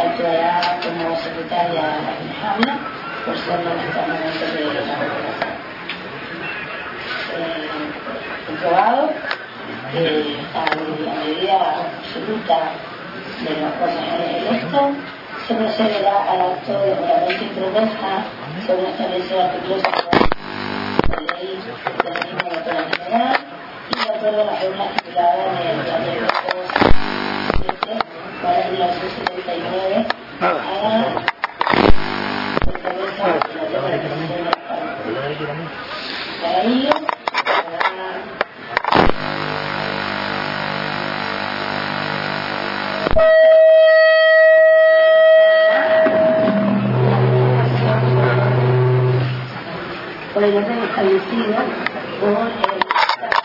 [0.00, 1.82] Actuará como secretaria
[2.40, 2.72] Jaime,
[3.26, 4.96] por ser momentáneamente de la.
[7.36, 7.68] Eh,
[8.46, 9.10] comprobado
[9.92, 12.58] que a la mayoría absoluta
[13.44, 14.88] de los consejeros electos
[15.46, 18.24] se procederá al acto de juramento y promesa
[18.66, 20.10] según establece el artículo 5
[21.08, 21.60] de la ley
[22.04, 23.36] de electoral general
[23.90, 26.69] y de acuerdo a las reglas estipuladas en el plan de
[28.50, 30.06] los para el 1979
[30.40, 30.62] a la
[32.82, 34.50] promesa de la representación de la
[36.42, 36.90] Para ello,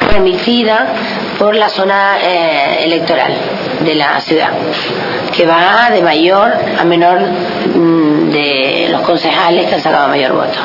[0.09, 0.85] por
[1.37, 4.51] por la zona eh, electoral de la ciudad,
[5.35, 10.59] que va de mayor a menor mm, de los concejales que han sacado mayor voto.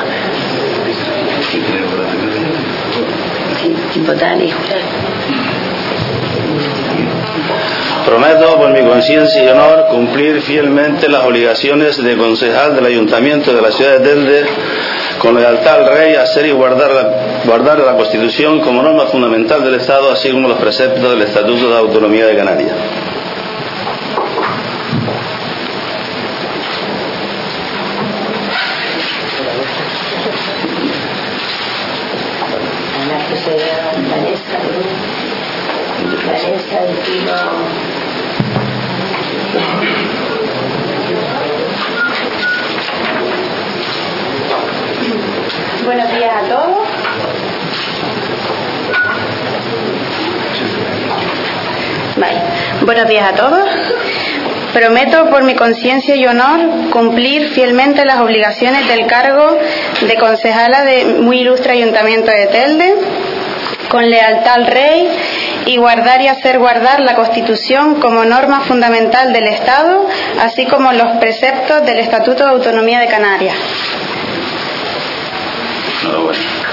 [8.05, 13.61] Prometo por mi conciencia y honor cumplir fielmente las obligaciones de concejal del Ayuntamiento de
[13.61, 14.45] la ciudad de Telde
[15.19, 19.75] con lealtad al Rey, hacer y guardar la, guardar la Constitución como norma fundamental del
[19.75, 22.75] Estado, así como los preceptos del Estatuto de Autonomía de Canarias.
[52.91, 53.69] Buenos días a todos.
[54.73, 59.57] Prometo por mi conciencia y honor cumplir fielmente las obligaciones del cargo
[60.01, 62.95] de concejala de muy ilustre Ayuntamiento de Telde,
[63.87, 65.09] con lealtad al Rey
[65.67, 70.05] y guardar y hacer guardar la Constitución como norma fundamental del Estado,
[70.41, 73.55] así como los preceptos del Estatuto de Autonomía de Canarias.
[76.03, 76.70] Enhorabuena.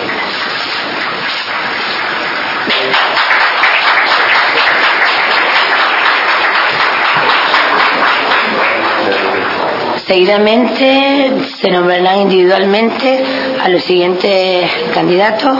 [10.09, 13.23] Seguidamente se nombrarán individualmente
[13.63, 14.65] a los siguientes
[14.95, 15.59] candidatos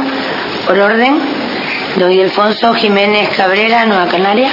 [0.67, 1.21] por orden.
[1.99, 4.51] Don Ildefonso Jiménez Cabrera, Nueva Canaria.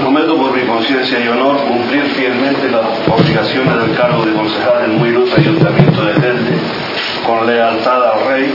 [0.00, 4.98] Prometo por mi conciencia y honor cumplir fielmente las obligaciones del cargo de concejal del
[4.98, 6.58] muy ilustre Ayuntamiento de Telde
[7.24, 8.52] con lealtad al Rey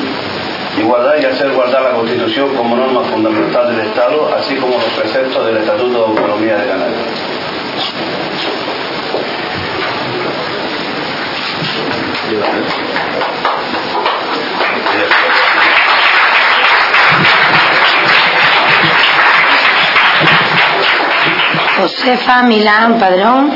[0.78, 4.94] y guardar y hacer guardar la Constitución como norma fundamental del Estado, así como los
[4.94, 7.02] preceptos del Estatuto de Autonomía de Canarias.
[21.78, 23.52] Josefa Milán Padrón,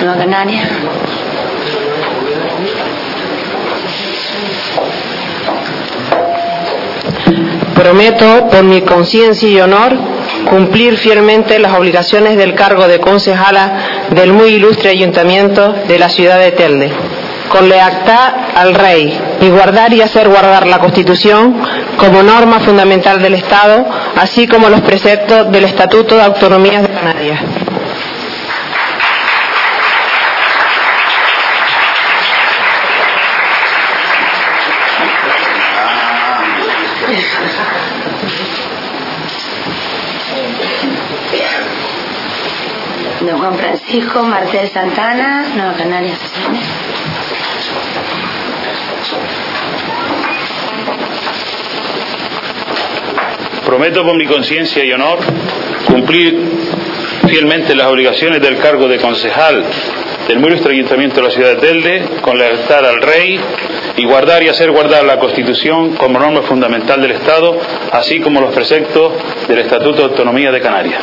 [0.00, 0.68] Nueva Canaria.
[7.74, 9.92] Prometo, por mi conciencia y honor,
[10.48, 16.38] cumplir fielmente las obligaciones del cargo de concejala del muy ilustre ayuntamiento de la ciudad
[16.38, 16.92] de Telde,
[17.48, 21.56] con lealtad al Rey y guardar y hacer guardar la Constitución
[21.96, 23.84] como norma fundamental del Estado,
[24.16, 27.40] así como los preceptos del Estatuto de Autonomía de Canarias.
[43.20, 43.56] Don Juan
[43.94, 46.14] Francisco Martel Santana, Nueva Canaria.
[53.64, 55.18] Prometo por mi conciencia y honor
[55.86, 56.38] cumplir
[57.28, 59.64] fielmente las obligaciones del cargo de concejal
[60.28, 63.40] del muy ilustre Ayuntamiento de la ciudad de Telde con lealtad al Rey
[63.96, 67.58] y guardar y hacer guardar la Constitución como norma fundamental del Estado,
[67.92, 69.12] así como los preceptos
[69.48, 71.02] del Estatuto de Autonomía de Canarias.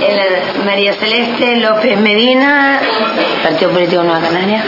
[0.00, 2.78] El- María Celeste López Medina,
[3.42, 4.62] Partido Político Nueva Canaria.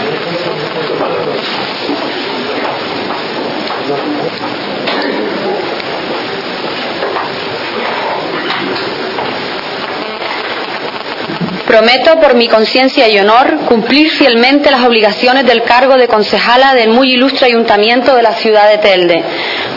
[11.67, 16.89] Prometo por mi conciencia y honor cumplir fielmente las obligaciones del cargo de concejala del
[16.89, 19.23] muy ilustre ayuntamiento de la ciudad de Telde,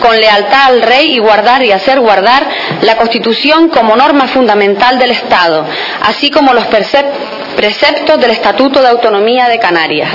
[0.02, 2.46] con lealtad al rey y guardar y hacer guardar
[2.82, 5.66] la Constitución como norma fundamental del Estado,
[6.04, 10.10] así como los preceptos del Estatuto de Autonomía de Canarias.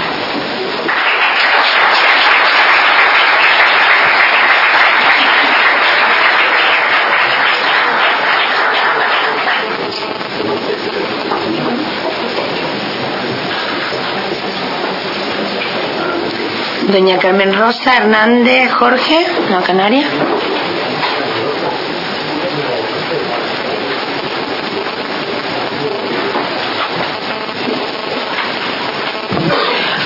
[16.88, 20.06] Doña Carmen Rosa Hernández Jorge, la Canaria.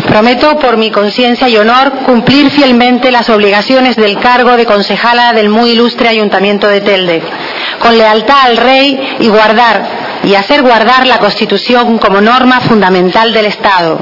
[0.06, 5.50] Prometo por mi conciencia y honor cumplir fielmente las obligaciones del cargo de concejala del
[5.50, 7.22] muy ilustre Ayuntamiento de Telde,
[7.78, 13.46] con lealtad al Rey y guardar y hacer guardar la Constitución como norma fundamental del
[13.46, 13.98] Estado,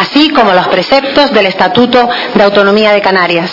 [0.00, 3.52] así como los preceptos del Estatuto de Autonomía de Canarias.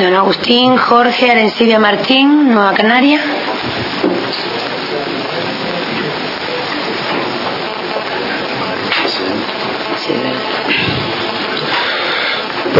[0.00, 3.20] Don Agustín Jorge Arencibia Martín, Nueva Canaria.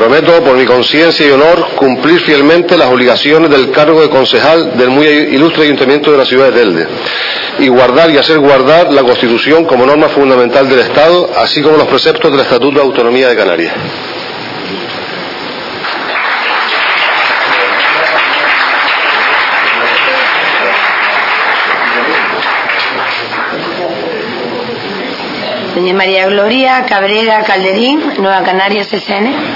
[0.00, 4.88] Prometo por mi conciencia y honor cumplir fielmente las obligaciones del cargo de concejal del
[4.88, 6.86] muy ilustre ayuntamiento de la ciudad de Telde
[7.58, 11.86] y guardar y hacer guardar la Constitución como norma fundamental del Estado, así como los
[11.86, 13.74] preceptos del Estatuto de Autonomía de Canarias.
[25.74, 29.49] Doña María Gloria Cabrera Calderín, Nueva Canarias SN.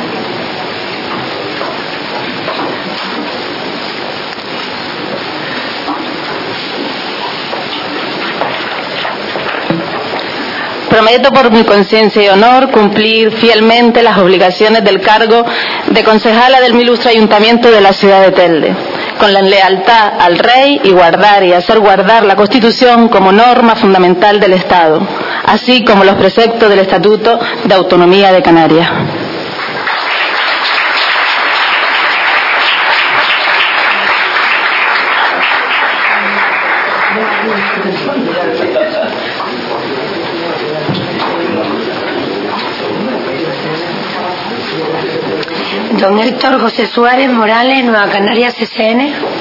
[10.94, 15.44] Prometo por mi conciencia y honor cumplir fielmente las obligaciones del cargo
[15.90, 18.76] de concejala del ilustre ayuntamiento de la ciudad de Telde,
[19.18, 24.38] con la lealtad al rey y guardar y hacer guardar la Constitución como norma fundamental
[24.38, 25.04] del Estado,
[25.44, 28.88] así como los preceptos del Estatuto de Autonomía de Canarias.
[46.04, 49.33] Don Héctor José Suárez Morales, Nueva Canarias CCN.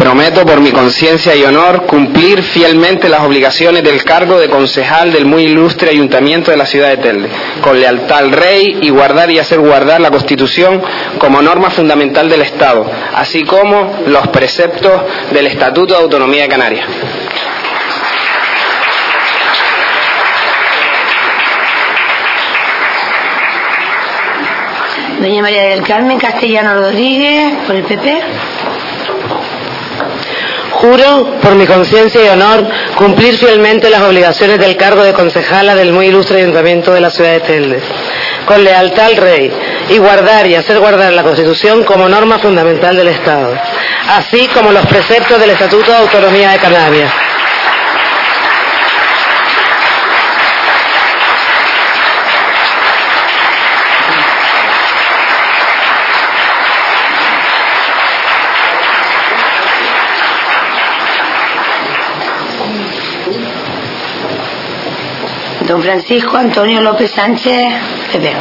[0.00, 5.26] Prometo por mi conciencia y honor cumplir fielmente las obligaciones del cargo de concejal del
[5.26, 7.28] muy ilustre ayuntamiento de la ciudad de Telde,
[7.60, 10.80] con lealtad al rey y guardar y hacer guardar la Constitución
[11.18, 15.02] como norma fundamental del Estado, así como los preceptos
[15.32, 16.86] del Estatuto de Autonomía de Canarias.
[25.20, 28.22] Doña María del Carmen Castellano Rodríguez, por el PP.
[30.80, 35.92] Juro, por mi conciencia y honor, cumplir fielmente las obligaciones del cargo de concejala del
[35.92, 37.82] muy ilustre ayuntamiento de la ciudad de Telde,
[38.46, 39.52] con lealtad al rey,
[39.90, 43.54] y guardar y hacer guardar la Constitución como norma fundamental del Estado,
[44.08, 47.12] así como los preceptos del Estatuto de Autonomía de Canarias.
[65.70, 67.62] Don Francisco Antonio López Sánchez,
[68.10, 68.32] PP.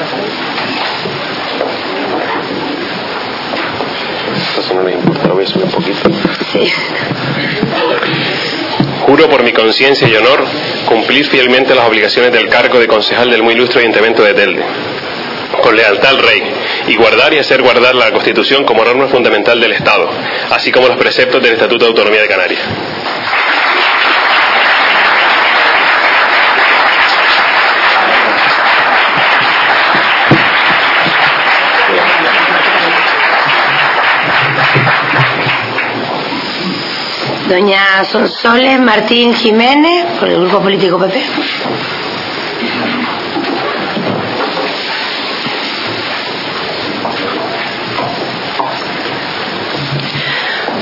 [4.57, 6.09] Eso no me importa, lo voy a subir un poquito.
[6.51, 6.74] Sí.
[9.05, 10.43] Juro por mi conciencia y honor
[10.88, 14.65] cumplir fielmente las obligaciones del cargo de concejal del muy ilustre Ayuntamiento de Telde,
[15.62, 16.41] con lealtad al Rey,
[16.88, 20.09] y guardar y hacer guardar la Constitución como norma fundamental del Estado,
[20.50, 22.62] así como los preceptos del Estatuto de Autonomía de Canarias.
[37.50, 41.20] Doña Sonsoles Martín Jiménez, por el Grupo Político PP.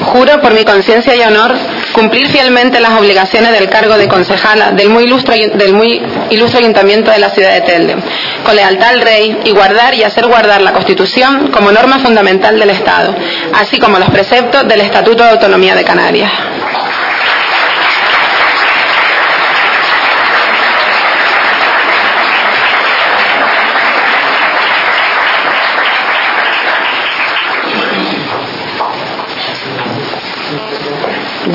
[0.08, 1.56] Juro por mi conciencia y honor
[1.94, 7.12] cumplir fielmente las obligaciones del cargo de concejala del muy, ilustre, del muy ilustre ayuntamiento
[7.12, 7.96] de la ciudad de Telde,
[8.44, 12.72] con lealtad al rey y guardar y hacer guardar la Constitución como norma fundamental del
[12.72, 13.16] Estado,
[13.54, 16.32] así como los preceptos del Estatuto de Autonomía de Canarias.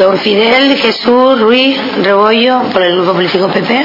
[0.02, 3.84] Don Fidel Jesús Ruiz Rebollo, por el Grupo Político PP.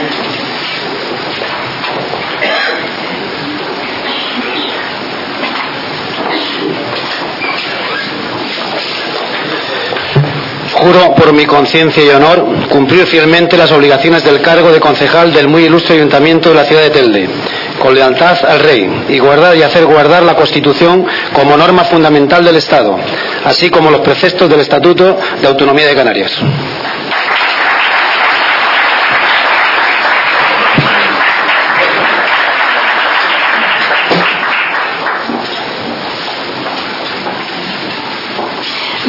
[10.74, 15.48] Juro por mi conciencia y honor cumplir fielmente las obligaciones del cargo de concejal del
[15.48, 17.30] muy ilustre Ayuntamiento de la ciudad de Telde,
[17.80, 22.58] con lealtad al Rey, y guardar y hacer guardar la Constitución como norma fundamental del
[22.58, 22.98] Estado,
[23.46, 26.32] así como los preceptos del Estatuto de Autonomía de Canarias.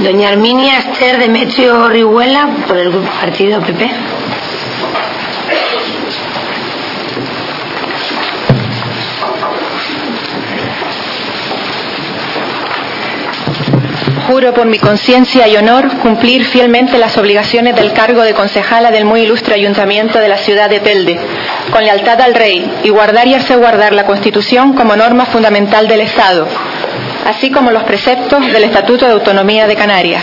[0.02, 4.07] Doña Arminia Esther Demetrio Orihuela, por el Partido PP.
[14.28, 19.06] Juro por mi conciencia y honor cumplir fielmente las obligaciones del cargo de concejala del
[19.06, 21.18] muy ilustre ayuntamiento de la ciudad de Telde,
[21.72, 26.02] con lealtad al rey y guardar y hacer guardar la Constitución como norma fundamental del
[26.02, 26.46] Estado,
[27.24, 30.22] así como los preceptos del Estatuto de Autonomía de Canarias.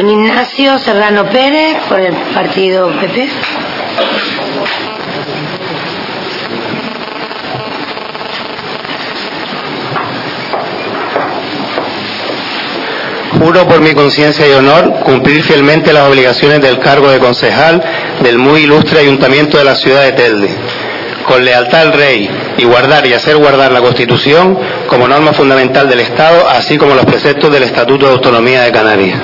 [0.00, 3.28] Don Ignacio Serrano Pérez, por el Partido PP.
[13.38, 17.84] Juro por mi conciencia y honor cumplir fielmente las obligaciones del cargo de concejal
[18.22, 20.48] del muy ilustre Ayuntamiento de la ciudad de Telde,
[21.26, 26.00] con lealtad al Rey y guardar y hacer guardar la Constitución como norma fundamental del
[26.00, 29.20] Estado, así como los preceptos del Estatuto de Autonomía de Canarias.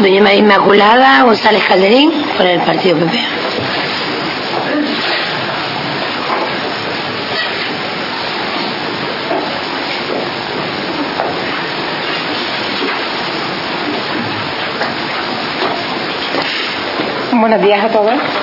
[0.00, 3.18] María Inmaculada González Calderín, por el Partido PP.
[17.32, 18.39] Buenos días a todos.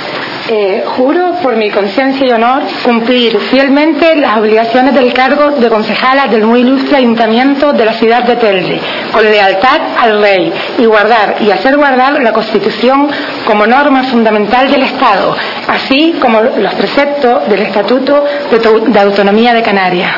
[0.50, 6.28] Eh, juro por mi conciencia y honor cumplir fielmente las obligaciones del cargo de concejala
[6.28, 8.80] del muy ilustre ayuntamiento de la ciudad de Telde,
[9.12, 13.10] con lealtad al rey y guardar y hacer guardar la Constitución
[13.46, 15.36] como norma fundamental del Estado,
[15.68, 20.12] así como los preceptos del Estatuto de, Autonomía de Canarias.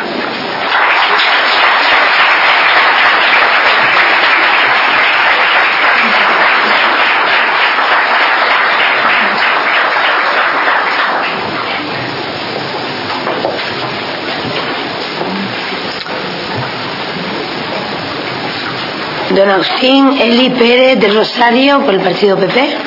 [19.35, 22.77] Don Agustín Eli Pérez del Rosario, por el Partido PP.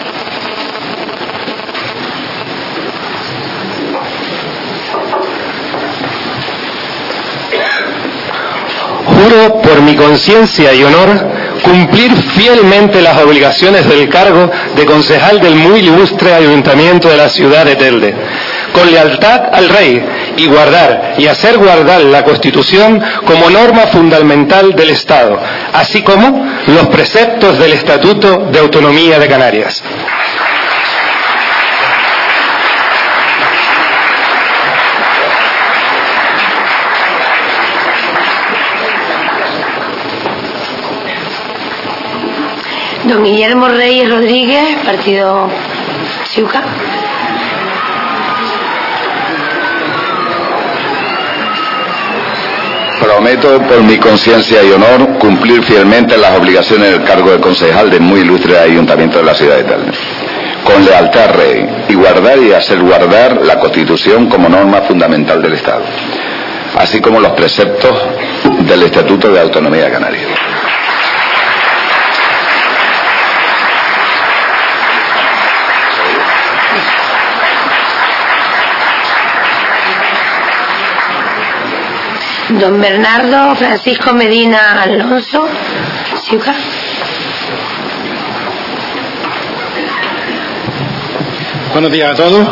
[9.07, 11.31] Juro por mi conciencia y honor
[11.63, 17.65] cumplir fielmente las obligaciones del cargo de concejal del muy ilustre ayuntamiento de la ciudad
[17.65, 18.15] de Telde,
[18.73, 20.05] con lealtad al rey
[20.37, 25.39] y guardar y hacer guardar la Constitución como norma fundamental del Estado,
[25.73, 29.83] así como los preceptos del Estatuto de Autonomía de Canarias.
[43.05, 45.49] Don Guillermo Reyes Rodríguez, Partido
[46.25, 46.63] Ciuca.
[53.13, 58.01] Prometo por mi conciencia y honor cumplir fielmente las obligaciones del cargo de concejal del
[58.01, 59.93] muy ilustre ayuntamiento de la ciudad de Telde,
[60.65, 65.53] con lealtad al rey y guardar y hacer guardar la Constitución como norma fundamental del
[65.53, 65.83] Estado,
[66.79, 67.93] así como los preceptos
[68.61, 70.52] del Estatuto de Autonomía de.
[82.59, 85.49] Don Bernardo Francisco Medina Alonso.
[86.23, 86.55] Ciuca.
[91.73, 92.49] Buenos días a todos.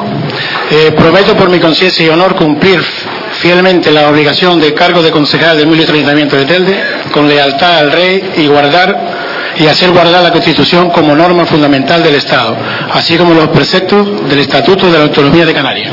[0.70, 2.80] Eh, prometo por mi conciencia y honor cumplir
[3.40, 7.92] fielmente la obligación de cargo de concejal del Ministro Ayuntamiento de Telde con lealtad al
[7.92, 8.96] Rey y guardar
[9.58, 12.56] y hacer guardar la Constitución como norma fundamental del Estado,
[12.92, 15.92] así como los preceptos del Estatuto de la Autonomía de Canarias.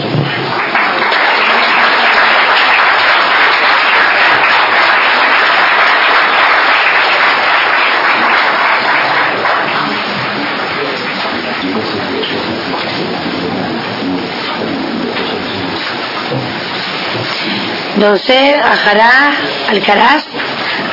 [18.00, 18.56] C.
[18.63, 19.32] Ajará
[19.70, 20.24] Alcaraz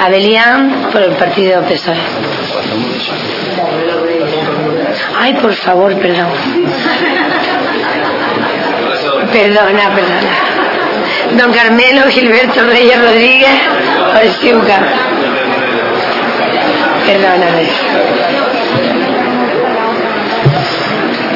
[0.00, 1.98] Abelián por el partido PSOE.
[5.18, 6.28] Ay, por favor, perdón.
[9.32, 10.34] Perdona, perdona.
[11.36, 13.58] Don Carmelo Gilberto Reyes Rodríguez
[14.12, 14.78] por Ciuca.
[17.06, 17.68] Perdóname.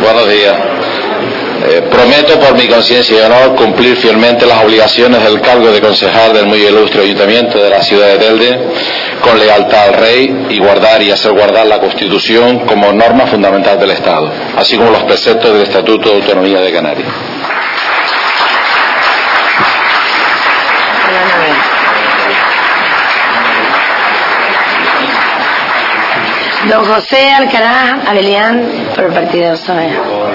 [0.01, 0.68] Buenos días.
[1.61, 6.33] Eh, prometo por mi conciencia y honor cumplir fielmente las obligaciones del cargo de concejal
[6.33, 8.69] del muy ilustre ayuntamiento de la ciudad de Telde
[9.21, 13.91] con lealtad al rey y guardar y hacer guardar la Constitución como norma fundamental del
[13.91, 17.09] Estado, así como los preceptos del Estatuto de Autonomía de Canarias.
[26.69, 30.28] Don José Alcaraz Abelián por el partido PSOE.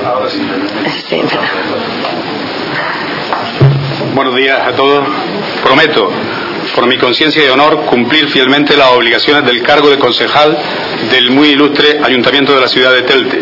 [4.13, 5.08] Buenos días a todos.
[5.63, 6.12] Prometo,
[6.75, 10.58] por mi conciencia y honor, cumplir fielmente las obligaciones del cargo de concejal
[11.12, 13.42] del muy ilustre Ayuntamiento de la ciudad de Telte,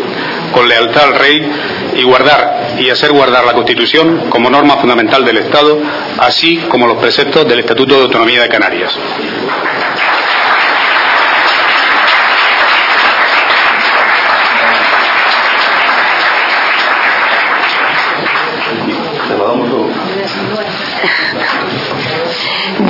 [0.52, 1.50] con lealtad al Rey
[1.96, 5.78] y guardar y hacer guardar la Constitución como norma fundamental del Estado,
[6.18, 8.96] así como los preceptos del Estatuto de Autonomía de Canarias.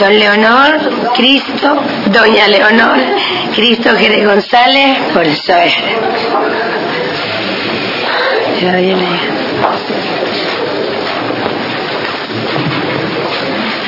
[0.02, 2.98] Don Leonor Cristo, Doña Leonor
[3.54, 5.36] Cristo Jerez González por el
[8.80, 9.06] viene.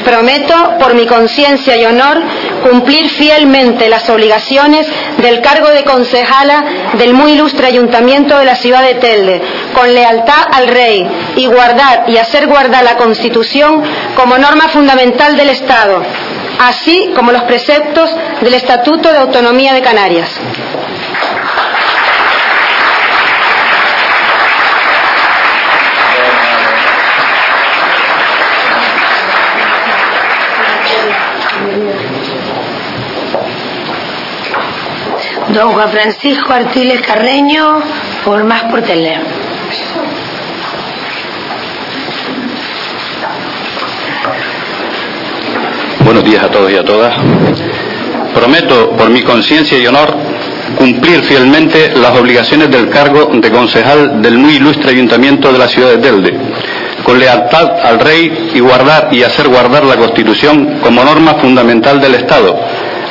[0.05, 2.23] Prometo, por mi conciencia y honor,
[2.63, 4.87] cumplir fielmente las obligaciones
[5.19, 6.65] del cargo de concejala
[6.97, 9.43] del muy ilustre ayuntamiento de la ciudad de Telde,
[9.75, 11.07] con lealtad al Rey
[11.37, 13.83] y guardar y hacer guardar la Constitución
[14.17, 16.03] como norma fundamental del Estado,
[16.61, 18.11] así como los preceptos
[18.41, 20.31] del Estatuto de Autonomía de Canarias.
[35.55, 37.81] Don Juan Francisco Artiles Carreño
[38.25, 39.44] por Más por Tele.
[46.05, 47.17] Buenos días a todos y a todas.
[48.35, 50.15] Prometo, por mi conciencia y honor,
[50.77, 55.93] cumplir fielmente las obligaciones del cargo de concejal del muy ilustre ayuntamiento de la ciudad
[55.93, 56.39] de Telde,
[57.03, 62.17] con lealtad al rey y guardar y hacer guardar la Constitución como norma fundamental del
[62.17, 62.55] Estado,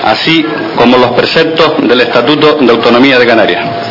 [0.05, 3.82] así como los preceptos del Estatuto de Autonomía de Canarias.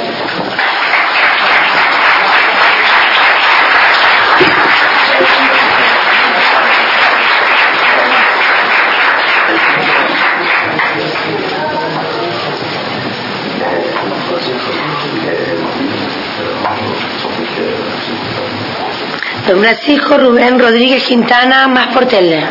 [19.46, 22.44] Don Francisco Rubén Rodríguez Quintana, más por tele.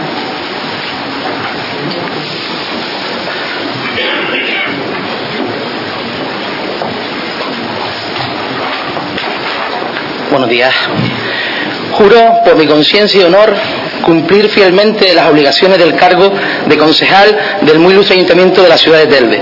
[10.29, 10.73] Buenos días.
[11.93, 13.53] Juro por mi conciencia y honor
[14.01, 16.31] cumplir fielmente las obligaciones del cargo
[16.65, 19.41] de concejal del muy ilustre ayuntamiento de la ciudad de Telde,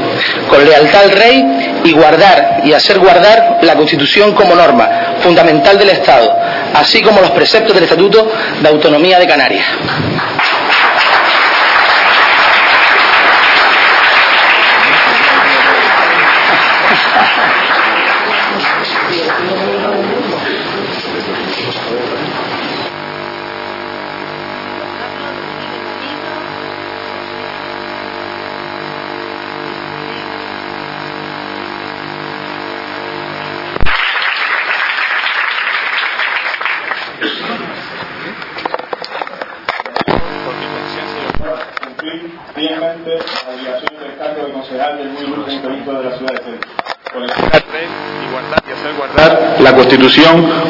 [0.49, 4.89] con lealtad al rey y guardar y hacer guardar la Constitución como norma
[5.21, 6.35] fundamental del Estado,
[6.73, 9.65] así como los preceptos del Estatuto de Autonomía de Canarias.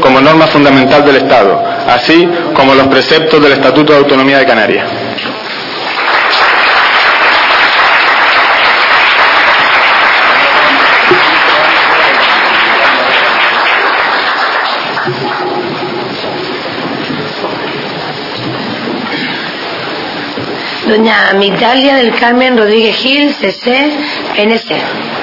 [0.02, 4.86] Como norma fundamental del Estado, así como los preceptos del Estatuto de Autonomía de Canarias.
[20.86, 23.92] Doña Mitalia del Carmen Rodríguez Gil, CC,
[24.36, 25.19] NC.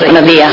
[0.00, 0.52] Buenos días.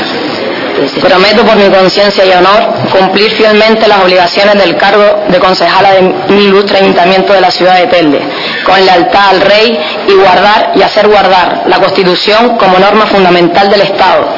[1.00, 6.02] Prometo por mi conciencia y honor cumplir fielmente las obligaciones del cargo de concejala de
[6.34, 8.20] mi ilustre ayuntamiento de la ciudad de Telde,
[8.64, 13.80] con lealtad al rey y guardar y hacer guardar la Constitución como norma fundamental del
[13.80, 14.28] Estado,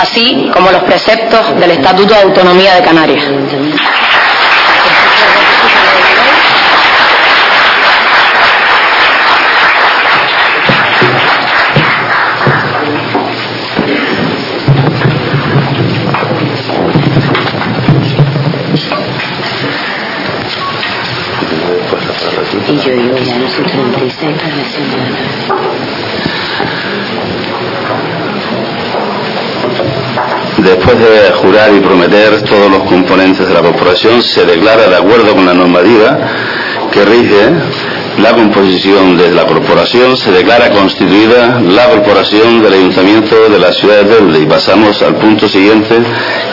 [0.00, 3.24] así como los preceptos del Estatuto de Autonomía de Canarias.
[23.56, 25.06] Digo, ya no soy 36 para la señora.
[30.58, 35.34] Después de jurar y prometer todos los componentes de la corporación, se declara de acuerdo
[35.34, 36.18] con la normativa
[36.90, 37.52] que rige
[38.18, 44.02] la composición de la corporación, se declara constituida la corporación del ayuntamiento de la ciudad
[44.02, 44.40] de Telde.
[44.40, 45.94] Y pasamos al punto siguiente,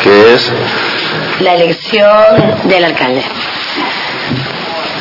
[0.04, 0.52] que es
[1.40, 2.10] La elección
[2.66, 3.24] del alcalde.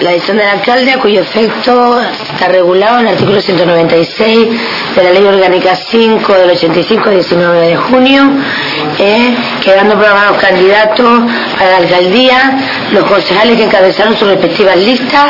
[0.03, 4.49] La elección del alcalde, a cuyo efecto está regulado en el artículo 196
[4.97, 8.29] de la Ley Orgánica 5 del 85, 19 de junio,
[8.99, 11.23] eh, quedando programados candidatos
[11.57, 12.59] a la alcaldía
[12.91, 15.27] los concejales que encabezaron sus respectivas listas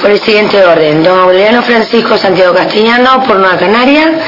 [0.00, 1.02] por el siguiente orden.
[1.02, 4.18] Don Aureliano Francisco Santiago Castellano por Nueva Canaria,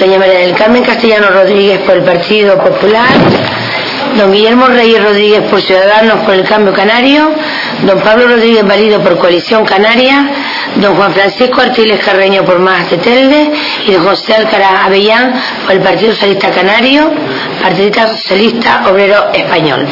[0.00, 3.08] doña María del Carmen Castellano Rodríguez por el Partido Popular,
[4.16, 7.30] don Guillermo Reyes Rodríguez por Ciudadanos por el Cambio Canario,
[7.82, 10.30] don Pablo Rodríguez Valido por Coalición Canaria,
[10.76, 13.50] don Juan Francisco Artiles Carreño por Más de Telde
[13.86, 17.12] y don José Alcaraz Avellán por el Partido Socialista Canario,
[17.62, 19.86] Partido Socialista Obrero Español.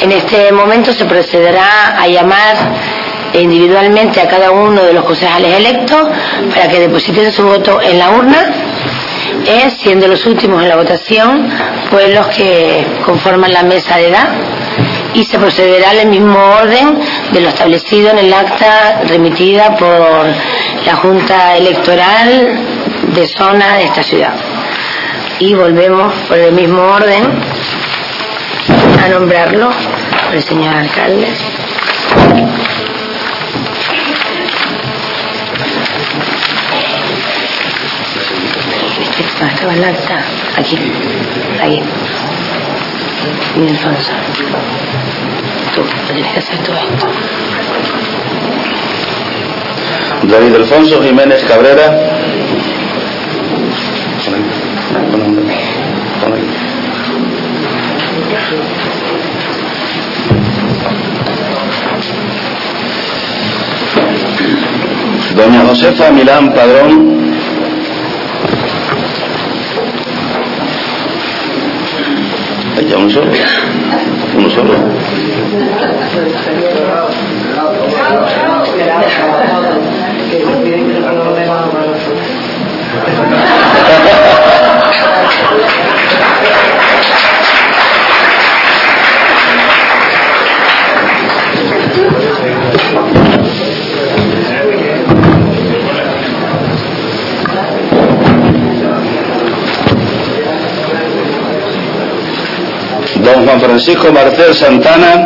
[0.00, 2.56] En este momento se procederá a llamar
[3.32, 6.08] individualmente a cada uno de los concejales electos
[6.54, 8.52] para que depositen su voto en la urna
[9.78, 11.48] siendo los últimos en la votación,
[11.96, 14.28] pues los que conforman la mesa de edad
[15.14, 17.00] y se procederá al mismo orden
[17.32, 20.26] de lo establecido en el acta remitida por
[20.84, 22.58] la Junta Electoral
[23.14, 24.34] de zona de esta ciudad.
[25.38, 27.24] Y volvemos por el mismo orden
[29.02, 29.70] a nombrarlo
[30.26, 31.28] por el señor alcalde.
[39.38, 40.18] Ah, estaba el acta.
[40.56, 40.78] Aquí.
[41.60, 41.82] Ahí.
[43.56, 44.12] Y Alfonso.
[45.74, 47.06] Tú, tienes que hacer todo esto.
[50.22, 52.16] David Alfonso Jiménez Cabrera.
[65.36, 67.25] Doña Josefa Milán Padrón.
[72.76, 73.30] Ahí uno solo.
[74.36, 74.74] Uno solo.
[103.46, 105.24] Juan Francisco Marcel Santana.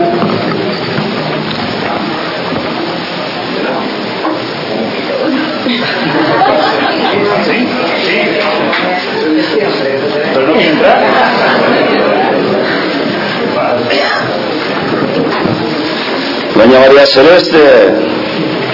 [16.55, 17.95] Doña María Celeste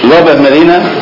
[0.03, 0.96] López Medina.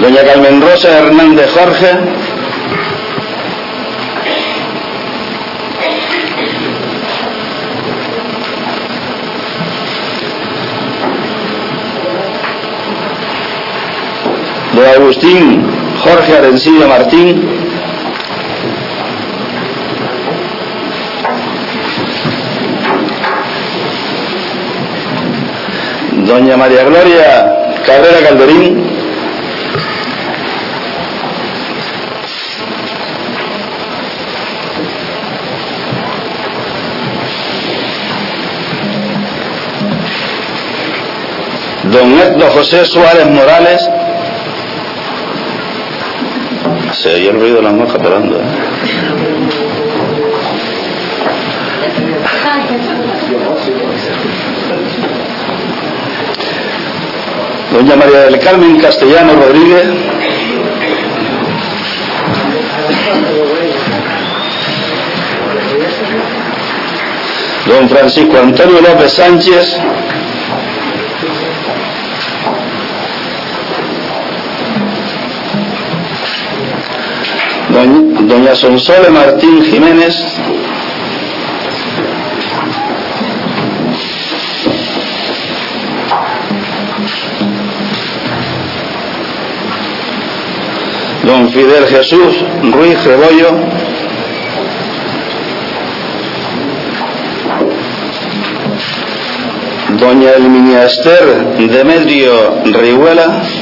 [0.00, 1.90] Doña Carmen Rosa Hernández Jorge.
[14.74, 15.66] Don Agustín
[16.02, 17.42] Jorge Arencilla Martín.
[26.26, 28.89] Doña María Gloria Cabrera Calderín.
[42.60, 43.80] José Suárez Morales.
[46.92, 48.36] Se oye el ruido de las moscas pelando.
[48.36, 48.42] ¿eh?
[57.72, 59.86] Doña María del Carmen Castellano Rodríguez.
[67.66, 69.80] Don Francisco Antonio López Sánchez.
[77.72, 80.14] Doña, Doña Sonsole Martín Jiménez.
[91.24, 93.50] Don Fidel Jesús Ruiz Rebollo.
[100.00, 103.59] Doña Elminia Esther Demetrio Rihuela.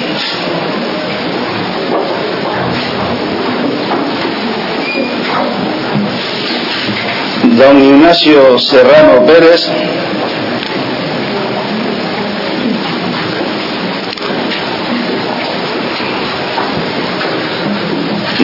[7.58, 9.68] Don Ignacio Serrano Pérez.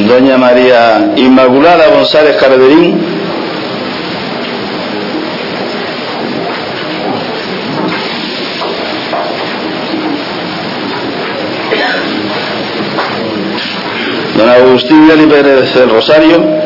[0.09, 2.98] Doña María Inmaculada González Carderín.
[14.37, 16.63] Don Agustín Gali del Rosario.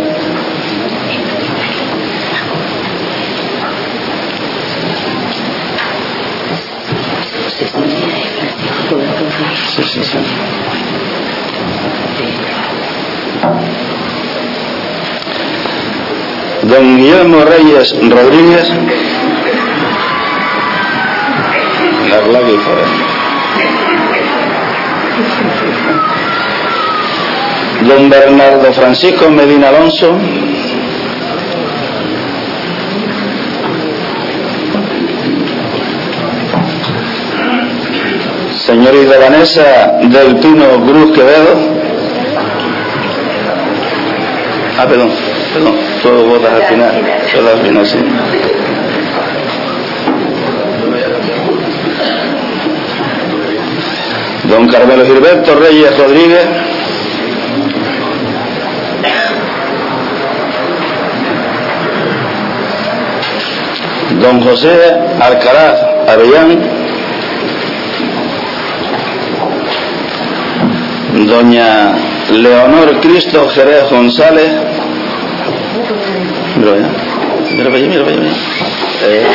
[16.68, 18.68] Don Guillermo Reyes Rodríguez.
[22.30, 22.40] La.
[27.88, 30.18] Don Bernardo Francisco Medina Alonso.
[38.66, 41.78] Señorita Vanessa del Pino Cruz Quevedo.
[44.78, 45.10] Ah, perdón,
[45.54, 47.02] perdón, todo votas al final.
[47.34, 47.98] Todo al final, sí.
[54.48, 56.46] Don Carmelo Gilberto Reyes Rodríguez.
[64.20, 66.58] Don José Alcaraz Avellán.
[71.26, 71.94] Doña
[72.30, 74.67] Leonor Cristo Jerez González.
[76.58, 76.90] Mira allá.
[77.56, 78.32] Para allá, mira para allá.
[79.02, 79.26] Eh.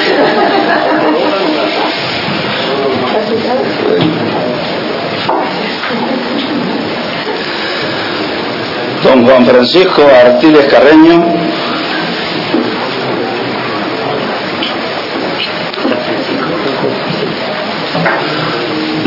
[9.03, 11.23] Don Juan Francisco Artiles Carreño.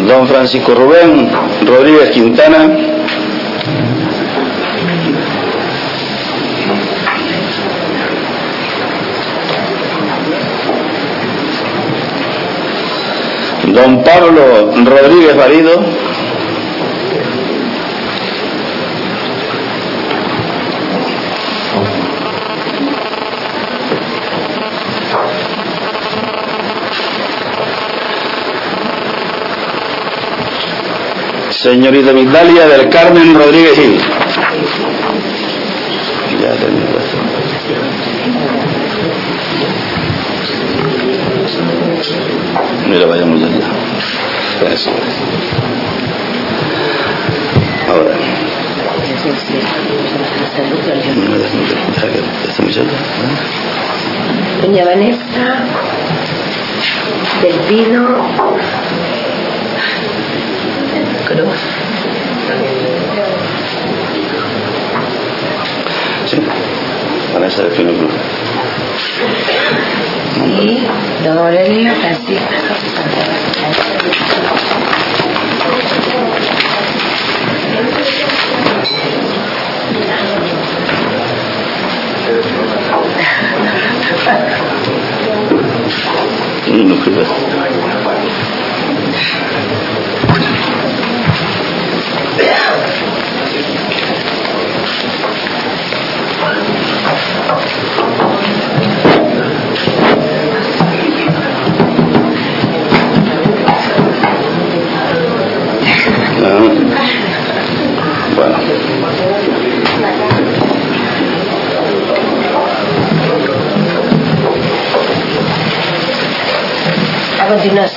[0.08, 1.30] Don Francisco Rubén
[1.66, 2.95] Rodríguez Quintana.
[13.76, 15.84] Don Pablo Rodríguez Valido.
[31.50, 34.00] Señorita Migdalia del Carmen Rodríguez Gil.
[42.88, 43.25] Mira, vayamos
[71.76, 72.15] don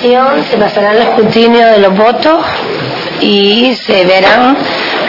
[0.01, 2.45] se pasará el escrutinio de los votos
[3.19, 4.57] y se verán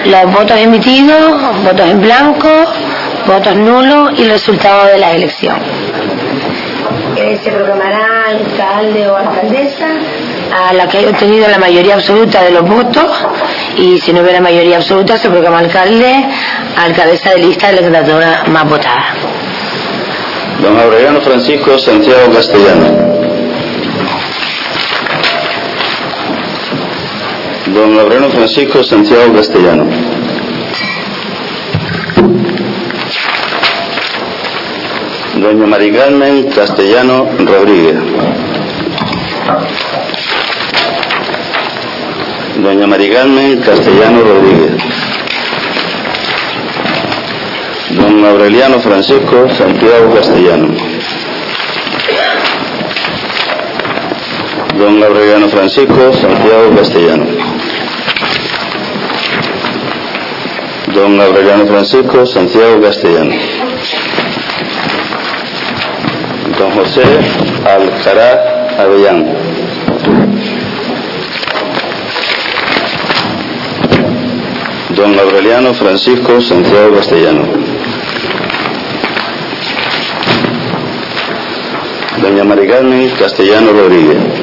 [0.05, 2.48] los votos emitidos, votos en blanco,
[3.26, 5.57] votos nulos y el resultado de la elección.
[7.16, 9.87] Eh, se proclamará alcalde o alcaldesa
[10.68, 13.26] a la que haya obtenido la mayoría absoluta de los votos
[13.76, 16.26] y si no hubiera mayoría absoluta se proclama alcalde
[16.76, 19.14] alcaldesa de lista de legislatura más votada.
[20.61, 23.19] Don Aureliano Francisco Santiago Castellano.
[27.74, 29.85] Don Aureliano Francisco Santiago Castellano.
[35.40, 37.96] Doña Mari Carmen Castellano Rodríguez.
[42.62, 44.72] Doña Mari Carmen Castellano Rodríguez.
[47.90, 50.74] Don Aureliano Francisco Santiago Castellano.
[54.76, 57.49] Don Aureliano Francisco Santiago Castellano.
[61.00, 63.32] Don Aureliano Francisco Santiago Castellano.
[66.58, 67.02] Don José
[67.64, 68.38] Alcaraz
[68.78, 69.24] Avellán.
[74.90, 77.46] Don Aureliano Francisco Santiago Castellano.
[82.20, 84.39] Doña Mari Carmen Castellano Rodríguez.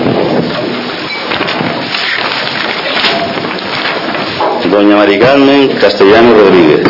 [4.77, 6.81] Doña Mari Carmen Castellano Rodríguez.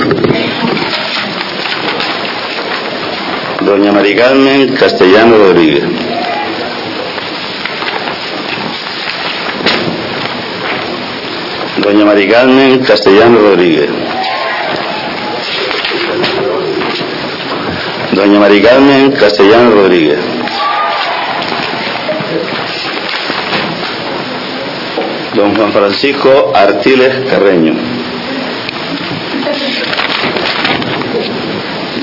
[3.61, 5.85] Doña Mari Carmen Castellano Rodríguez.
[11.77, 13.89] Doña Mari Carmen Castellano Rodríguez.
[18.11, 20.36] Doña Mari Carmen Castellano Rodríguez.
[25.37, 27.73] Don Juan Francisco Artiles Carreño.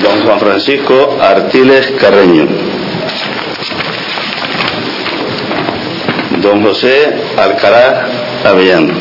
[0.00, 2.46] Don Juan Francisco Artiles Carreño.
[6.42, 8.08] Don José Alcaraz
[8.44, 8.94] Avellano.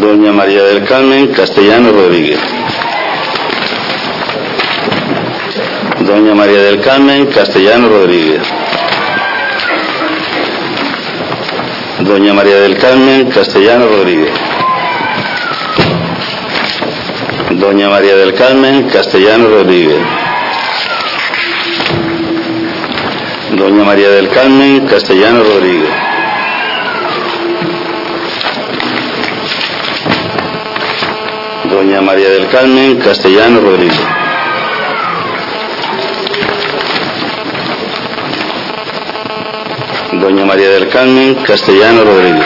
[0.00, 2.40] Doña María del Carmen Castellano Rodríguez.
[6.00, 8.55] Doña María del Carmen Castellano Rodríguez.
[12.06, 14.30] Doña María del Carmen Castellano Rodríguez.
[17.50, 19.98] Doña María del Carmen Castellano Rodríguez.
[23.56, 25.90] Doña María del Carmen Castellano Rodríguez.
[31.68, 34.25] Doña María del Carmen Castellano Rodríguez.
[40.26, 42.44] Doña María del Carmen Castellano Rodríguez.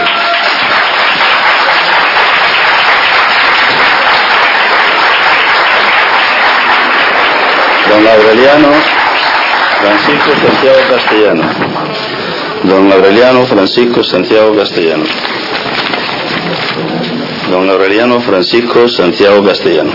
[7.89, 8.69] Don Aureliano
[9.81, 11.43] Francisco Santiago Castellano.
[12.65, 15.05] Don Aureliano Francisco Santiago Castellano.
[17.51, 19.93] Don Aureliano Francisco Santiago Castellano.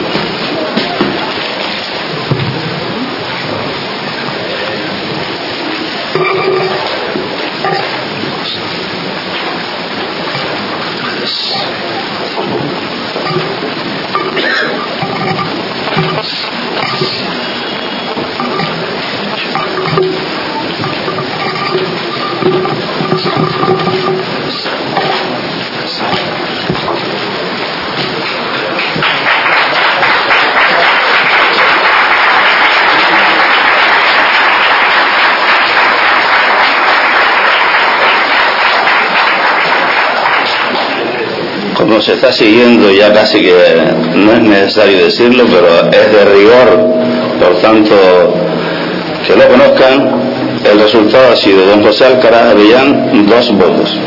[42.36, 43.54] Siguiendo, ya casi que
[44.16, 46.94] no es necesario decirlo, pero es de rigor,
[47.40, 48.34] por tanto,
[49.26, 50.16] que lo conozcan,
[50.72, 53.98] el resultado ha sido don José Alcaraz Avellán, dos votos.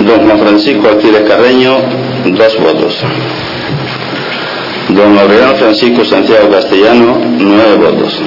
[0.00, 1.78] Don Juan Francisco Artiles Carreño,
[2.24, 2.98] dos votos.
[4.88, 8.20] Don Aureliano Francisco Santiago Castellano, nueve votos.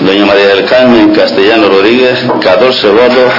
[0.00, 3.32] Doña María del Carmen Castellano Rodríguez, 14 votos.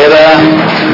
[0.00, 0.40] Queda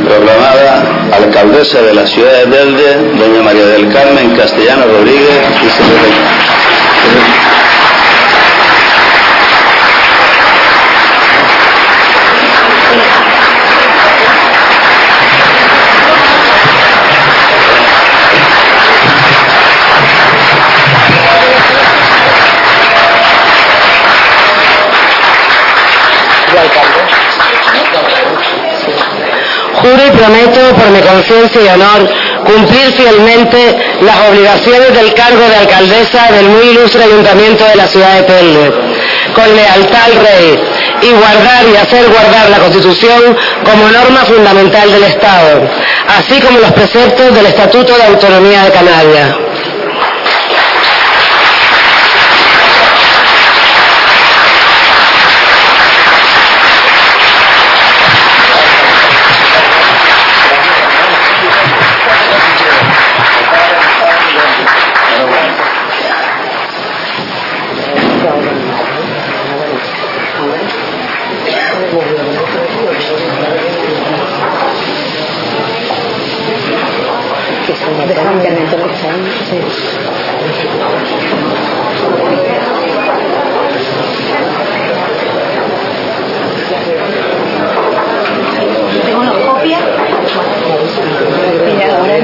[0.04, 0.82] proclamada
[1.12, 7.45] alcaldesa de la ciudad de Telde, doña María del Carmen Castellano Rodríguez, y
[29.86, 32.10] Juro y prometo por mi conciencia y honor
[32.44, 38.14] cumplir fielmente las obligaciones del cargo de alcaldesa del muy ilustre ayuntamiento de la ciudad
[38.16, 38.72] de Telde,
[39.32, 40.58] con lealtad al rey
[41.02, 45.68] y guardar y hacer guardar la Constitución como norma fundamental del Estado,
[46.18, 49.45] así como los preceptos del Estatuto de Autonomía de Canarias.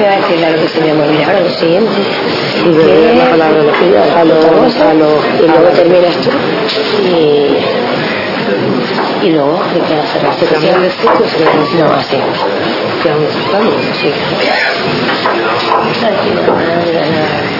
[0.02, 1.24] Me va a decir la que se me.
[1.24, 1.92] Ahora lo siguiente.
[2.64, 3.62] Y de la palabra
[4.16, 4.24] a
[4.90, 6.30] a los- y luego terminas tú.
[7.04, 7.56] Y,
[9.26, 10.88] y luego hay que hacer la sección de
[11.78, 12.16] No, así.
[14.00, 14.10] Sí.
[16.48, 17.51] Mm, tiene-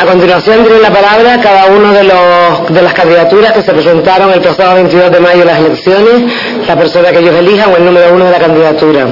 [0.00, 4.32] a continuación tiene la palabra cada uno de, los, de las candidaturas que se presentaron
[4.32, 6.32] el pasado 22 de mayo en las elecciones,
[6.66, 9.06] la persona que ellos elijan o el número uno de la candidatura.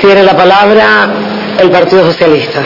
[0.00, 1.12] Tiene la palabra
[1.58, 2.62] el Partido Socialista.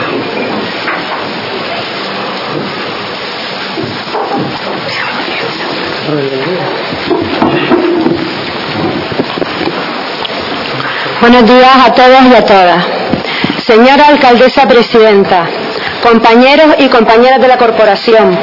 [11.21, 12.92] Buenos días a todos y a todas.
[13.67, 15.47] Señora alcaldesa presidenta,
[16.01, 18.37] compañeros y compañeras de la corporación,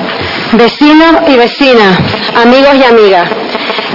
[0.53, 1.99] vecinos y vecinas,
[2.43, 3.29] amigos y amigas.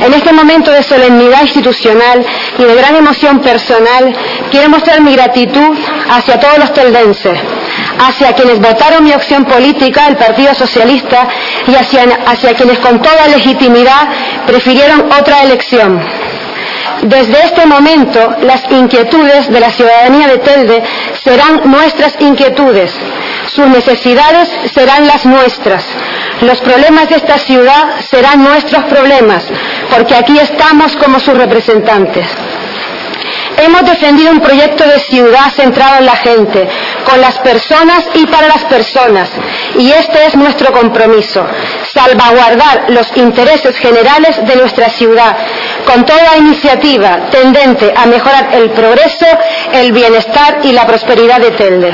[0.02, 2.24] En este momento de solemnidad institucional
[2.60, 4.16] y de gran emoción personal,
[4.52, 5.76] quiero mostrar mi gratitud
[6.10, 7.40] hacia todos los teldenses,
[7.98, 11.28] hacia quienes votaron mi opción política, el Partido Socialista,
[11.66, 14.10] y hacia, hacia quienes con toda legitimidad
[14.46, 16.00] prefirieron otra elección.
[17.04, 20.84] Desde este momento, las inquietudes de la ciudadanía de Telde
[21.24, 22.92] serán nuestras inquietudes.
[23.48, 25.84] Sus necesidades serán las nuestras.
[26.42, 29.46] Los problemas de esta ciudad serán nuestros problemas,
[29.90, 32.28] porque aquí estamos como sus representantes.
[33.58, 36.68] Hemos defendido un proyecto de ciudad centrado en la gente,
[37.06, 39.30] con las personas y para las personas.
[39.78, 41.46] Y este es nuestro compromiso,
[41.94, 45.38] salvaguardar los intereses generales de nuestra ciudad,
[45.86, 49.26] con toda iniciativa tendente a mejorar el progreso,
[49.74, 51.94] el bienestar y la prosperidad de Telde.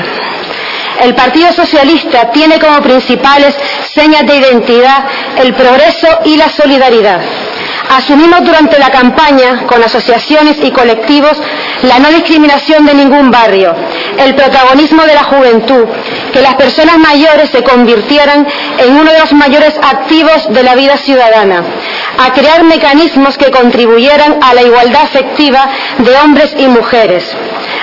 [1.00, 3.54] El Partido Socialista tiene como principales
[3.94, 5.04] señas de identidad
[5.36, 7.20] el progreso y la solidaridad.
[7.90, 11.36] Asumimos durante la campaña, con asociaciones y colectivos,
[11.82, 13.74] la no discriminación de ningún barrio,
[14.18, 15.84] el protagonismo de la juventud,
[16.32, 18.46] que las personas mayores se convirtieran
[18.78, 21.64] en uno de los mayores activos de la vida ciudadana,
[22.18, 27.24] a crear mecanismos que contribuyeran a la igualdad efectiva de hombres y mujeres,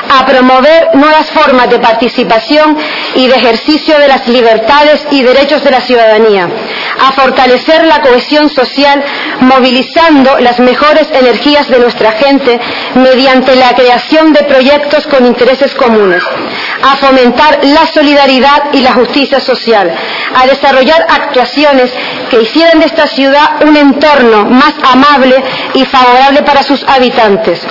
[0.09, 2.77] a promover nuevas formas de participación
[3.15, 6.49] y de ejercicio de las libertades y derechos de la ciudadanía,
[6.99, 9.03] a fortalecer la cohesión social
[9.41, 12.59] movilizando las mejores energías de nuestra gente
[12.95, 16.23] mediante la creación de proyectos con intereses comunes,
[16.83, 19.91] a fomentar la solidaridad y la justicia social,
[20.35, 21.91] a desarrollar actuaciones
[22.29, 25.35] que hicieran de esta ciudad un entorno más amable
[25.73, 27.61] y favorable para sus habitantes,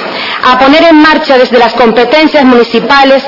[0.49, 3.23] a poner en marcha desde las competencias municipales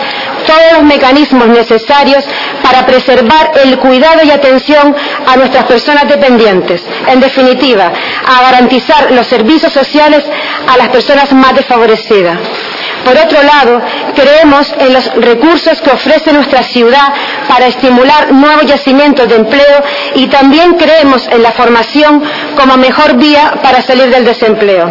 [0.47, 2.25] todos los mecanismos necesarios
[2.63, 4.95] para preservar el cuidado y atención
[5.27, 6.83] a nuestras personas dependientes.
[7.07, 7.93] En definitiva,
[8.27, 10.25] a garantizar los servicios sociales
[10.67, 12.39] a las personas más desfavorecidas.
[13.05, 13.81] Por otro lado,
[14.15, 17.13] creemos en los recursos que ofrece nuestra ciudad
[17.49, 19.83] para estimular nuevos yacimientos de empleo
[20.15, 22.23] y también creemos en la formación
[22.57, 24.91] como mejor vía para salir del desempleo.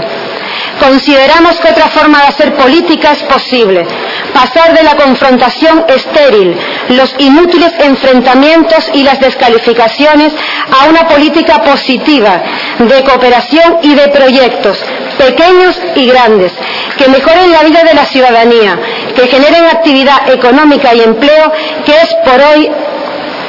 [0.80, 3.86] Consideramos que otra forma de hacer política es posible.
[4.34, 6.56] pasar de la confrontación estéril,
[6.90, 10.34] los inútiles enfrentamientos y las descalificaciones
[10.80, 12.42] a una política positiva
[12.78, 14.78] de cooperación y de proyectos,
[15.18, 16.54] pequeños y grandes,
[16.98, 18.80] que mejoren la vida de la ciudadanía,
[19.16, 21.52] que generen actividad económica y empleo,
[21.86, 22.72] que es por hoy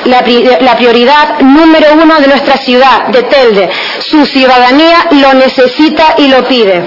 [0.05, 3.69] la, prioridad número uno de nuestra ciudad, de Telde.
[4.01, 6.83] Su ciudadanía lo necesita y lo pide.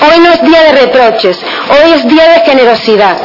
[0.00, 1.38] Hoy no es día de reproches,
[1.70, 3.16] hoy es día de generosidad.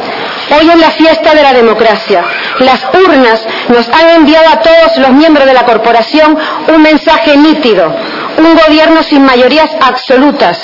[0.50, 2.22] Hoy es la fiesta de la democracia.
[2.58, 6.36] Las urnas nos han enviado a todos los miembros de la corporación
[6.68, 7.94] un mensaje nítido,
[8.36, 10.58] un gobierno sin mayorías absolutas.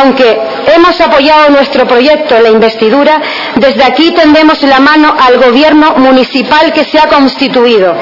[0.00, 0.38] Aunque
[0.74, 3.20] hemos apoyado nuestro proyecto en la investidura,
[3.56, 7.94] desde aquí tendemos la mano al gobierno municipal que se ha constituido.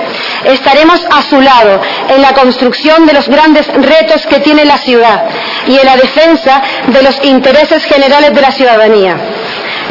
[0.44, 5.26] Estaremos a su lado en la construcción de los grandes retos que tiene la ciudad
[5.68, 9.16] y en la defensa de los intereses generales de la ciudadanía.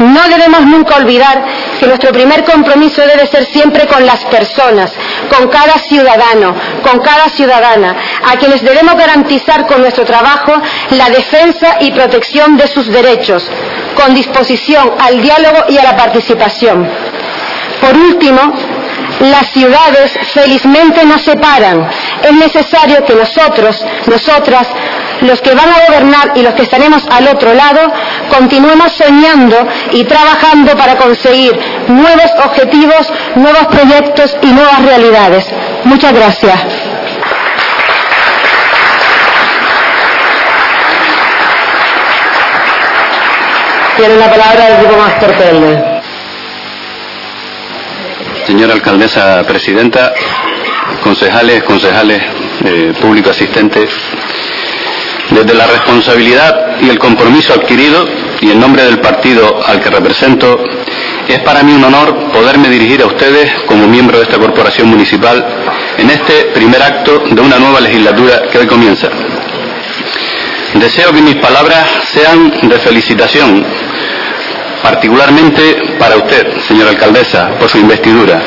[0.00, 1.44] No debemos nunca olvidar
[1.78, 4.92] que nuestro primer compromiso debe ser siempre con las personas,
[5.28, 10.52] con cada ciudadano, con cada ciudadana, a quienes debemos garantizar con nuestro trabajo
[10.90, 13.50] la defensa y protección de sus derechos,
[13.94, 16.88] con disposición al diálogo y a la participación.
[17.80, 18.40] Por último,
[19.20, 21.88] las ciudades felizmente nos separan.
[22.22, 24.68] Es necesario que nosotros, nosotras,
[25.22, 27.80] los que van a gobernar y los que estaremos al otro lado,
[28.30, 29.56] continuemos soñando
[29.92, 31.58] y trabajando para conseguir
[31.88, 35.46] nuevos objetivos, nuevos proyectos y nuevas realidades.
[35.84, 36.60] Muchas gracias.
[43.96, 45.78] Tiene la palabra el grupo Máster Pérez.
[48.46, 50.14] Señora alcaldesa presidenta,
[51.02, 52.22] concejales, concejales,
[52.64, 53.88] eh, público asistente,
[55.30, 58.06] desde la responsabilidad y el compromiso adquirido
[58.40, 60.64] y en nombre del partido al que represento,
[61.28, 65.44] es para mí un honor poderme dirigir a ustedes como miembro de esta corporación municipal
[65.98, 69.08] en este primer acto de una nueva legislatura que hoy comienza.
[70.74, 73.64] Deseo que mis palabras sean de felicitación,
[74.82, 78.40] particularmente para usted, señora alcaldesa, por su investidura,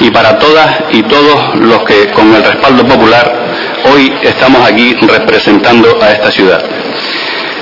[0.00, 3.49] y para todas y todos los que, con el respaldo popular,
[3.92, 6.62] hoy estamos aquí representando a esta ciudad.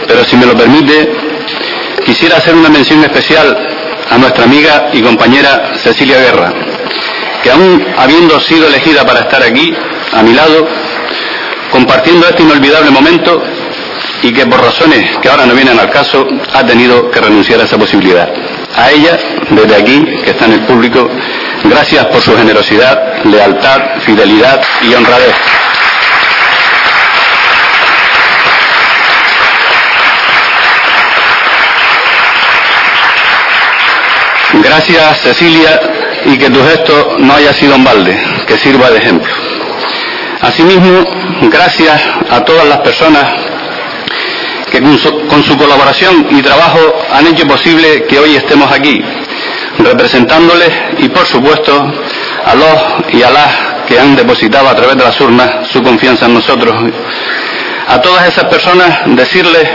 [0.07, 1.13] Pero si me lo permite,
[2.05, 3.57] quisiera hacer una mención especial
[4.11, 6.53] a nuestra amiga y compañera Cecilia Guerra,
[7.43, 9.75] que aún habiendo sido elegida para estar aquí,
[10.13, 10.67] a mi lado,
[11.71, 13.43] compartiendo este inolvidable momento,
[14.23, 17.65] y que por razones que ahora no vienen al caso, ha tenido que renunciar a
[17.65, 18.29] esa posibilidad.
[18.77, 19.19] A ella,
[19.51, 21.09] desde aquí, que está en el público,
[21.65, 25.35] gracias por su generosidad, lealtad, fidelidad y honradez.
[34.63, 35.81] Gracias Cecilia
[36.25, 39.33] y que tu gesto no haya sido en balde, que sirva de ejemplo.
[40.41, 41.05] Asimismo,
[41.43, 43.25] gracias a todas las personas
[44.71, 46.79] que con su, con su, colaboración y trabajo
[47.13, 49.03] han hecho posible que hoy estemos aquí,
[49.79, 51.73] representándoles y por supuesto
[52.45, 53.55] a los y a las
[53.87, 56.75] que han depositado a través de las urnas su confianza en nosotros.
[57.89, 59.69] A todas esas personas decirles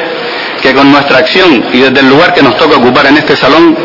[0.62, 3.76] que con nuestra acción y desde el lugar que nos toca ocupar en este salón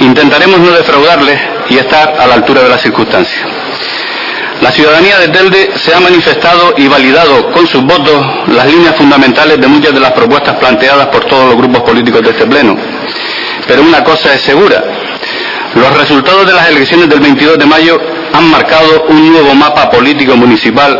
[0.00, 1.38] intentaremos no defraudarles
[1.68, 3.46] y estar a la altura de las circunstancias.
[4.60, 9.58] La ciudadanía de Telde se ha manifestado y validado con sus votos las líneas fundamentales
[9.58, 12.76] de muchas de las propuestas planteadas por todos los grupos políticos de este Pleno.
[13.66, 14.84] Pero una cosa es segura,
[15.74, 17.98] los resultados de las elecciones del 22 de mayo
[18.32, 20.98] han marcado un nuevo mapa político municipal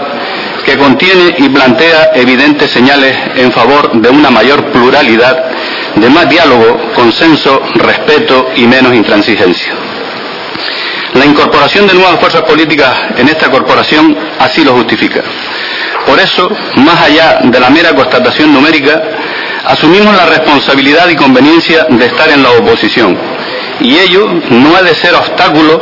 [0.64, 5.49] que contiene y plantea evidentes señales en favor de una mayor pluralidad,
[5.96, 9.74] de más diálogo, consenso, respeto y menos intransigencia.
[11.14, 15.22] La incorporación de nuevas fuerzas políticas en esta corporación así lo justifica.
[16.06, 19.02] Por eso, más allá de la mera constatación numérica,
[19.64, 23.18] asumimos la responsabilidad y conveniencia de estar en la oposición.
[23.80, 25.80] Y ello no ha de ser obstáculo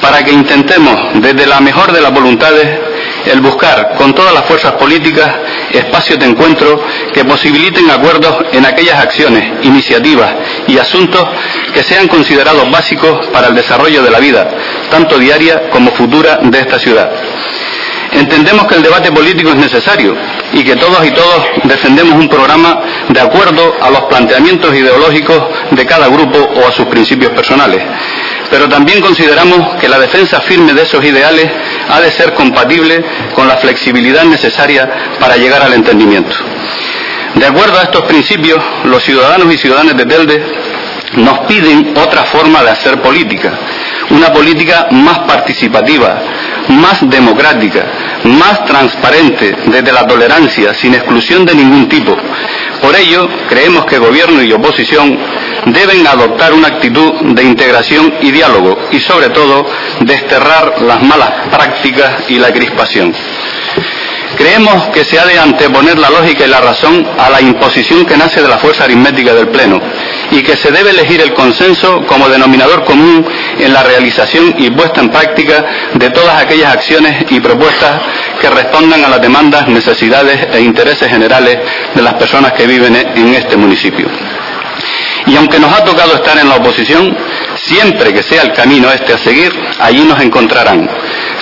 [0.00, 2.80] para que intentemos, desde la mejor de las voluntades,
[3.26, 5.32] el buscar con todas las fuerzas políticas
[5.72, 6.80] espacios de encuentro
[7.16, 10.34] que posibiliten acuerdos en aquellas acciones, iniciativas
[10.68, 11.26] y asuntos
[11.72, 14.46] que sean considerados básicos para el desarrollo de la vida,
[14.90, 17.10] tanto diaria como futura, de esta ciudad.
[18.12, 20.14] Entendemos que el debate político es necesario
[20.52, 25.86] y que todos y todos defendemos un programa de acuerdo a los planteamientos ideológicos de
[25.86, 27.82] cada grupo o a sus principios personales.
[28.50, 31.50] Pero también consideramos que la defensa firme de esos ideales
[31.88, 33.02] ha de ser compatible
[33.34, 36.36] con la flexibilidad necesaria para llegar al entendimiento.
[37.36, 40.42] De acuerdo a estos principios, los ciudadanos y ciudadanas de Telde
[41.16, 43.52] nos piden otra forma de hacer política,
[44.10, 46.18] una política más participativa,
[46.68, 47.84] más democrática,
[48.24, 52.16] más transparente, desde la tolerancia, sin exclusión de ningún tipo.
[52.80, 55.18] Por ello, creemos que gobierno y oposición
[55.66, 59.66] deben adoptar una actitud de integración y diálogo y, sobre todo,
[60.00, 63.14] desterrar las malas prácticas y la crispación.
[64.36, 68.16] Creemos que se ha de anteponer la lógica y la razón a la imposición que
[68.16, 69.80] nace de la fuerza aritmética del Pleno
[70.30, 73.26] y que se debe elegir el consenso como denominador común
[73.58, 75.64] en la realización y puesta en práctica
[75.94, 78.00] de todas aquellas acciones y propuestas
[78.40, 81.58] que respondan a las demandas, necesidades e intereses generales
[81.94, 84.06] de las personas que viven en este municipio.
[85.26, 87.16] Y aunque nos ha tocado estar en la oposición,
[87.56, 90.88] siempre que sea el camino este a seguir, allí nos encontrarán.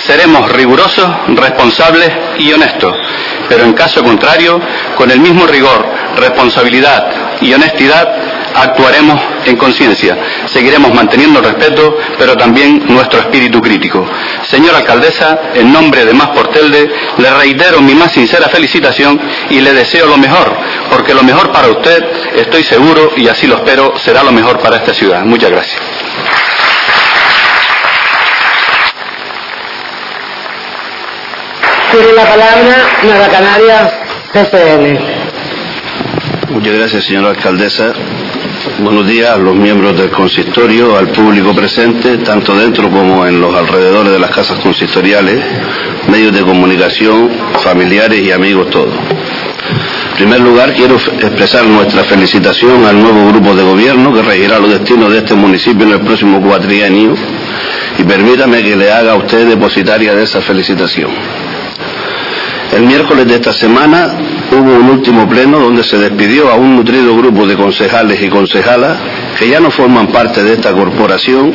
[0.05, 2.95] Seremos rigurosos, responsables y honestos,
[3.49, 4.59] pero en caso contrario,
[4.97, 5.85] con el mismo rigor,
[6.17, 8.07] responsabilidad y honestidad,
[8.55, 10.17] actuaremos en conciencia.
[10.47, 14.05] Seguiremos manteniendo el respeto, pero también nuestro espíritu crítico.
[14.49, 19.73] Señora alcaldesa, en nombre de Más Portelde, le reitero mi más sincera felicitación y le
[19.73, 20.55] deseo lo mejor,
[20.89, 22.03] porque lo mejor para usted,
[22.35, 25.23] estoy seguro, y así lo espero, será lo mejor para esta ciudad.
[25.25, 25.81] Muchas gracias.
[31.95, 33.93] Tiene la palabra Nueva Canarias,
[34.33, 34.99] PCN.
[36.49, 37.93] Muchas gracias, señora alcaldesa.
[38.79, 43.55] Buenos días a los miembros del consistorio, al público presente, tanto dentro como en los
[43.55, 45.41] alrededores de las casas consistoriales,
[46.09, 47.31] medios de comunicación,
[47.63, 48.93] familiares y amigos todos.
[48.93, 54.69] En primer lugar, quiero expresar nuestra felicitación al nuevo grupo de gobierno que regirá los
[54.69, 57.15] destinos de este municipio en el próximo cuatrienio
[57.97, 61.54] y permítame que le haga a usted depositaria de esa felicitación.
[62.73, 64.13] El miércoles de esta semana
[64.51, 68.97] hubo un último pleno donde se despidió a un nutrido grupo de concejales y concejalas
[69.39, 71.53] que ya no forman parte de esta corporación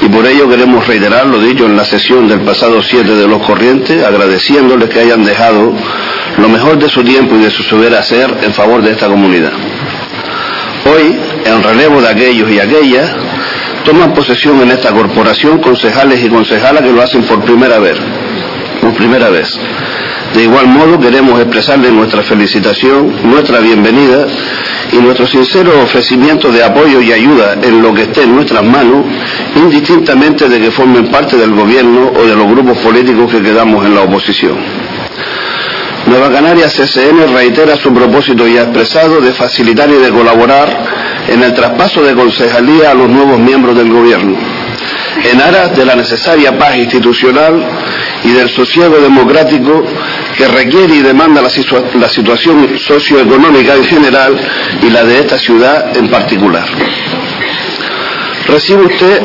[0.00, 3.42] y por ello queremos reiterar lo dicho en la sesión del pasado 7 de los
[3.46, 5.72] corrientes, agradeciéndoles que hayan dejado
[6.38, 9.52] lo mejor de su tiempo y de su saber hacer en favor de esta comunidad.
[10.86, 13.10] Hoy, en relevo de aquellos y aquellas,
[13.84, 17.96] toman posesión en esta corporación concejales y concejalas que lo hacen por primera vez,
[18.80, 19.48] por primera vez.
[20.34, 24.26] De igual modo queremos expresarles nuestra felicitación, nuestra bienvenida
[24.92, 29.04] y nuestro sincero ofrecimiento de apoyo y ayuda en lo que esté en nuestras manos,
[29.56, 33.94] indistintamente de que formen parte del gobierno o de los grupos políticos que quedamos en
[33.94, 34.58] la oposición.
[36.06, 40.68] Nueva Canarias CCN reitera su propósito ya expresado de facilitar y de colaborar
[41.28, 44.36] en el traspaso de concejalía a los nuevos miembros del gobierno,
[45.30, 47.62] en aras de la necesaria paz institucional
[48.24, 49.84] y del sosiego democrático
[50.36, 51.48] que requiere y demanda la,
[51.94, 54.36] la, situación socioeconómica en general
[54.82, 56.66] y la de esta ciudad en particular.
[58.46, 59.22] Recibe usted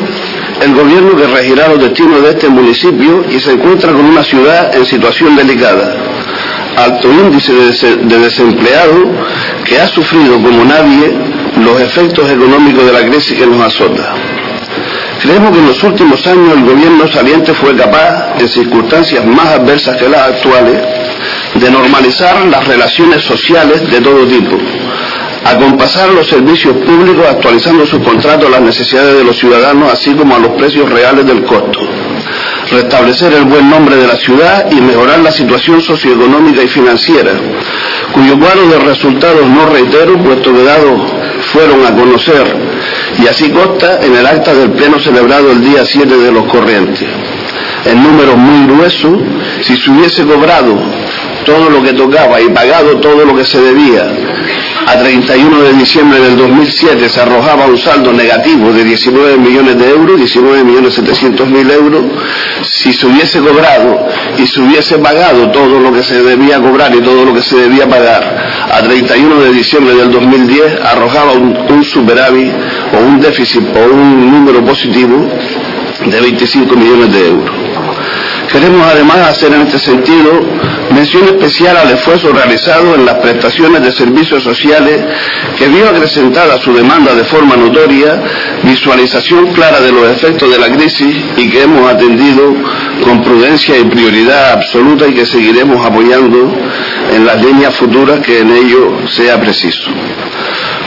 [0.62, 4.74] el gobierno que regirá los destinos de este municipio y se encuentra con una ciudad
[4.74, 5.96] en situación delicada.
[6.76, 9.04] Alto índice de, de desempleados
[9.64, 11.16] que ha sufrido como nadie
[11.64, 14.33] los efectos económicos de la crisis que nos azota.
[15.24, 19.96] Creemos que en los últimos años el gobierno saliente fue capaz, en circunstancias más adversas
[19.96, 20.78] que las actuales,
[21.54, 24.58] de normalizar las relaciones sociales de todo tipo,
[25.46, 30.36] acompasar los servicios públicos actualizando sus contratos a las necesidades de los ciudadanos, así como
[30.36, 31.80] a los precios reales del costo,
[32.70, 37.32] restablecer el buen nombre de la ciudad y mejorar la situación socioeconómica y financiera,
[38.12, 41.13] cuyo cuadro de resultados no reitero, puesto que dados
[41.52, 42.56] fueron a conocer
[43.18, 47.06] y así consta en el acta del pleno celebrado el día 7 de los corrientes.
[47.84, 49.18] El número muy grueso,
[49.62, 50.76] si se hubiese cobrado
[51.44, 54.10] todo lo que tocaba y pagado todo lo que se debía,
[54.86, 59.90] a 31 de diciembre del 2007 se arrojaba un saldo negativo de 19 millones de
[59.90, 62.04] euros, 19 millones 700 mil euros.
[62.62, 64.06] Si se hubiese cobrado
[64.38, 67.56] y se hubiese pagado todo lo que se debía cobrar y todo lo que se
[67.56, 68.22] debía pagar,
[68.70, 72.52] a 31 de diciembre del 2010 arrojaba un, un superávit
[72.92, 75.28] o un déficit o un número positivo
[76.04, 77.63] de 25 millones de euros.
[78.54, 80.40] Queremos además hacer en este sentido
[80.94, 85.04] mención especial al esfuerzo realizado en las prestaciones de servicios sociales
[85.58, 88.22] que vio acrecentada su demanda de forma notoria,
[88.62, 92.54] visualización clara de los efectos de la crisis y que hemos atendido
[93.02, 96.56] con prudencia y prioridad absoluta y que seguiremos apoyando
[97.12, 99.90] en las líneas futuras que en ello sea preciso.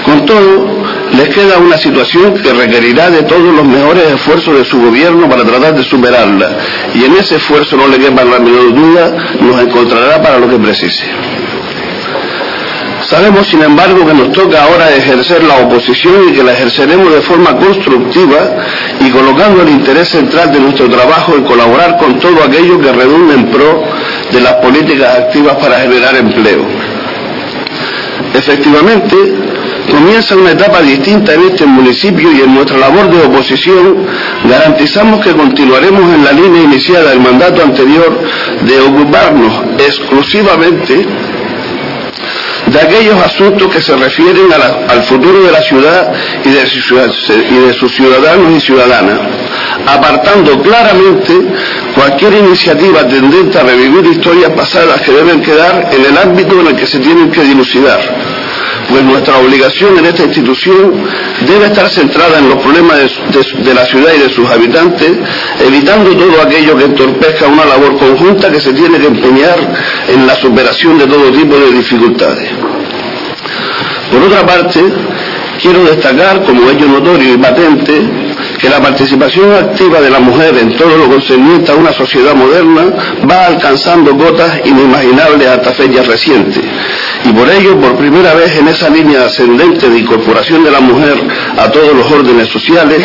[0.06, 0.77] Con todo,
[1.14, 5.44] les queda una situación que requerirá de todos los mejores esfuerzos de su gobierno para
[5.44, 6.58] tratar de superarla.
[6.94, 10.58] Y en ese esfuerzo, no le quepa la menor duda, nos encontrará para lo que
[10.58, 11.06] precise.
[13.04, 17.22] Sabemos, sin embargo, que nos toca ahora ejercer la oposición y que la ejerceremos de
[17.22, 18.58] forma constructiva
[19.00, 23.36] y colocando el interés central de nuestro trabajo en colaborar con todo aquello que redunde
[23.36, 23.84] en pro
[24.32, 26.66] de las políticas activas para generar empleo.
[28.34, 29.16] Efectivamente,
[29.90, 34.06] comienza una etapa distinta en este municipio y en nuestra labor de oposición
[34.50, 38.20] garantizamos que continuaremos en la línea iniciada del mandato anterior
[38.62, 41.06] de ocuparnos exclusivamente
[42.68, 46.12] de aquellos asuntos que se refieren al futuro de la ciudad
[46.44, 46.60] y de,
[47.50, 49.20] y de sus ciudadanos y ciudadanas,
[49.86, 51.34] apartando claramente
[51.96, 56.76] cualquier iniciativa tendente a revivir historias pasadas que deben quedar en el ámbito en el
[56.76, 58.37] que se tienen que dilucidar
[58.90, 60.94] pues nuestra obligación en esta institución
[61.46, 65.12] debe estar centrada en los problemas de, la ciudad y de sus habitantes,
[65.60, 69.58] evitando todo aquello que entorpezca una labor conjunta que se tiene que empeñar
[70.08, 72.50] en la superación de todo tipo de dificultades.
[74.12, 74.82] Por otra parte,
[75.62, 78.27] quiero destacar como hecho notorio y patente
[78.60, 82.86] que la participación activa de la mujer en todo lo concerniente a una sociedad moderna
[83.30, 86.64] va alcanzando cotas inimaginables hasta fechas recientes.
[87.26, 91.16] Y por ello, por primera vez en esa línea ascendente de incorporación de la mujer
[91.58, 93.02] a todos los órdenes sociales,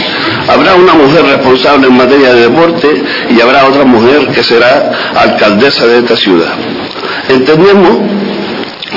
[0.48, 5.86] habrá una mujer responsable en materia de deporte y habrá otra mujer que será alcaldesa
[5.86, 6.55] de esta ciudad.
[7.28, 7.98] Entendemos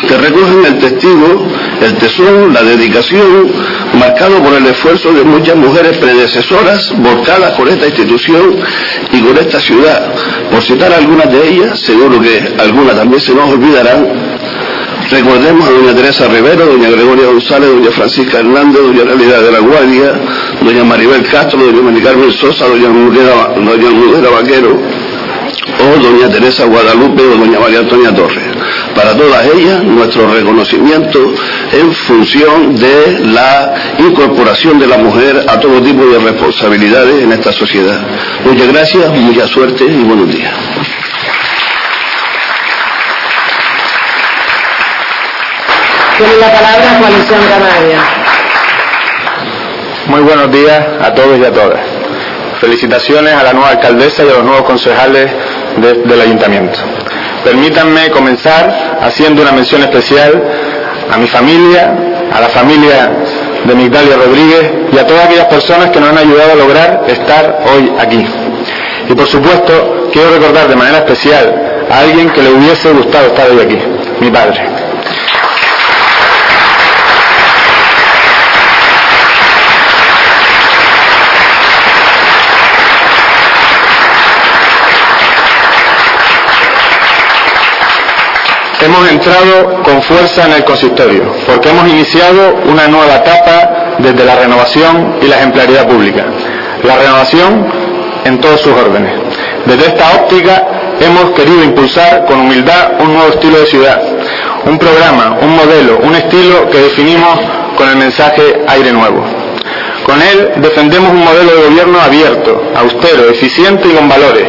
[0.08, 1.48] que recogen el testigo,
[1.82, 3.52] el tesoro, la dedicación,
[3.96, 8.56] marcado por el esfuerzo de muchas mujeres predecesoras volcadas por esta institución
[9.12, 10.14] y por esta ciudad.
[10.52, 14.36] Por citar algunas de ellas, seguro que algunas también se nos olvidarán,
[15.12, 19.60] Recordemos a doña Teresa Rivero, doña Gregoria González, doña Francisca Hernández, doña Realidad de la
[19.60, 20.20] Guardia,
[20.62, 24.82] doña Maribel Castro, doña Mari Carmen Sosa, doña Mudera, doña Vaquero,
[25.80, 28.46] o doña Teresa Guadalupe o doña María Antonia Torres.
[28.96, 31.20] Para todas ellas, nuestro reconocimiento
[31.74, 37.52] en función de la incorporación de la mujer a todo tipo de responsabilidades en esta
[37.52, 38.00] sociedad.
[38.46, 40.54] Muchas gracias, mucha suerte y buenos días.
[46.18, 48.00] Tiene la palabra Coalición Canaria.
[50.08, 51.82] Muy buenos días a todos y a todas.
[52.62, 55.30] Felicitaciones a la nueva alcaldesa y a los nuevos concejales
[55.78, 56.95] del ayuntamiento.
[57.46, 60.44] Permítanme comenzar haciendo una mención especial
[61.14, 61.96] a mi familia,
[62.34, 63.12] a la familia
[63.64, 67.60] de Migdalia Rodríguez y a todas aquellas personas que nos han ayudado a lograr estar
[67.72, 68.26] hoy aquí.
[69.08, 73.48] Y por supuesto, quiero recordar de manera especial a alguien que le hubiese gustado estar
[73.52, 73.78] hoy aquí,
[74.20, 74.85] mi padre.
[88.86, 94.36] Hemos entrado con fuerza en el consistorio, porque hemos iniciado una nueva etapa desde la
[94.36, 96.26] renovación y la ejemplaridad pública.
[96.84, 97.68] La renovación
[98.26, 99.14] en todos sus órdenes.
[99.66, 100.68] Desde esta óptica
[101.00, 104.02] hemos querido impulsar con humildad un nuevo estilo de ciudad,
[104.66, 107.40] un programa, un modelo, un estilo que definimos
[107.78, 109.24] con el mensaje aire nuevo.
[110.06, 114.48] Con él defendemos un modelo de gobierno abierto, austero, eficiente y con valores,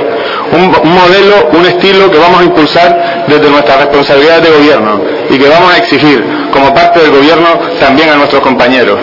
[0.53, 5.01] un, modelo, un estilo que vamos a impulsar desde nuestra responsabilidad de gobierno
[5.31, 7.49] y que vamos a exigir como parte del gobierno
[7.81, 8.99] también a nuestros compañeros.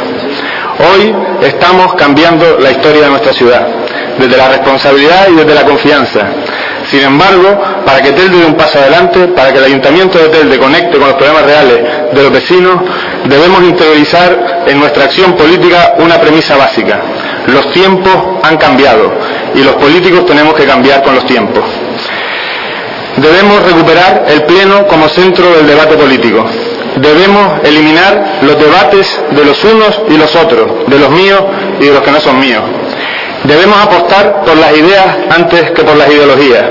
[0.79, 3.67] Hoy estamos cambiando la historia de nuestra ciudad,
[4.17, 6.21] desde la responsabilidad y desde la confianza.
[6.89, 10.57] Sin embargo, para que Telde dé un paso adelante, para que el Ayuntamiento de Telde
[10.57, 11.79] conecte con los problemas reales
[12.13, 12.75] de los vecinos,
[13.25, 17.01] debemos interiorizar en nuestra acción política una premisa básica.
[17.47, 18.13] Los tiempos
[18.43, 19.13] han cambiado
[19.55, 21.63] y los políticos tenemos que cambiar con los tiempos.
[23.17, 26.45] Debemos recuperar el Pleno como centro del debate político.
[26.95, 31.41] Debemos eliminar los debates de los unos y los otros, de los míos
[31.79, 32.63] y de los que no son míos.
[33.43, 36.63] Debemos apostar por las ideas antes que por las ideologías.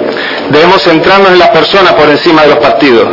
[0.50, 3.08] Debemos centrarnos en las personas por encima de los partidos.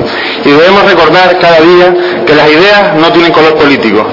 [0.46, 1.94] Y debemos recordar cada día
[2.26, 4.06] que las ideas no tienen color político.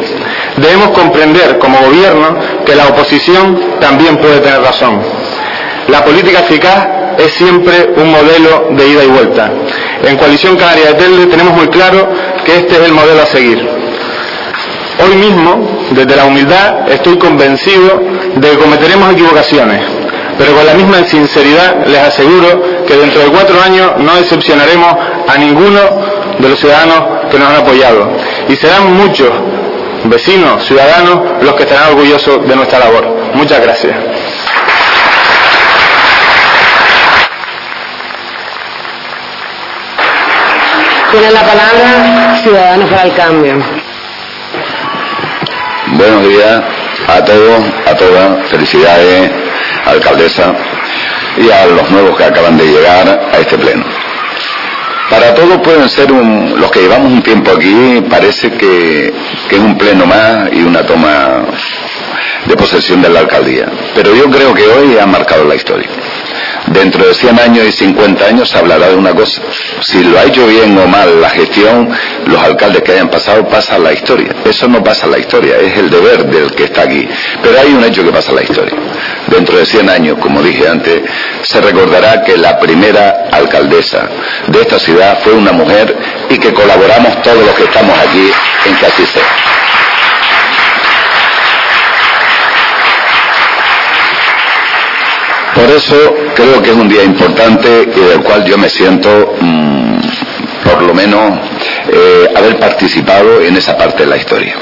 [0.56, 5.00] Debemos comprender como gobierno que la oposición también puede tener razón.
[5.88, 9.50] La política eficaz es siempre un modelo de ida y vuelta.
[10.02, 12.08] En Coalición Canaria de Telde tenemos muy claro
[12.44, 13.68] que este es el modelo a seguir.
[15.04, 18.00] Hoy mismo, desde la humildad, estoy convencido
[18.36, 19.80] de que cometeremos equivocaciones,
[20.38, 24.96] pero con la misma sinceridad les aseguro que dentro de cuatro años no decepcionaremos
[25.28, 25.80] a ninguno
[26.38, 28.10] de los ciudadanos que nos han apoyado.
[28.48, 29.30] Y serán muchos
[30.04, 33.06] vecinos, ciudadanos, los que estarán orgullosos de nuestra labor.
[33.34, 33.94] Muchas gracias.
[41.10, 43.56] Tiene la palabra Ciudadanos para el Cambio.
[45.92, 46.62] Buenos días
[47.08, 48.48] a todos, a todas.
[48.50, 49.30] Felicidades,
[49.86, 50.52] alcaldesa,
[51.38, 53.84] y a los nuevos que acaban de llegar a este pleno.
[55.10, 59.14] Para todos pueden ser un, los que llevamos un tiempo aquí, parece que,
[59.48, 61.44] que es un pleno más y una toma
[62.46, 63.66] de posesión de la alcaldía.
[63.94, 65.88] Pero yo creo que hoy ha marcado la historia.
[66.72, 69.40] Dentro de 100 años y 50 años se hablará de una cosa.
[69.82, 71.88] Si lo ha hecho bien o mal la gestión,
[72.26, 74.34] los alcaldes que hayan pasado pasa la historia.
[74.44, 77.08] Eso no pasa la historia, es el deber del que está aquí.
[77.42, 78.76] Pero hay un hecho que pasa la historia.
[79.28, 81.02] Dentro de 100 años, como dije antes,
[81.42, 84.08] se recordará que la primera alcaldesa
[84.48, 85.96] de esta ciudad fue una mujer
[86.28, 88.30] y que colaboramos todos los que estamos aquí
[88.66, 89.65] en que así sea.
[95.56, 99.98] Por eso creo que es un día importante y del cual yo me siento, mm,
[100.62, 101.40] por lo menos,
[101.90, 104.54] eh, haber participado en esa parte de la historia.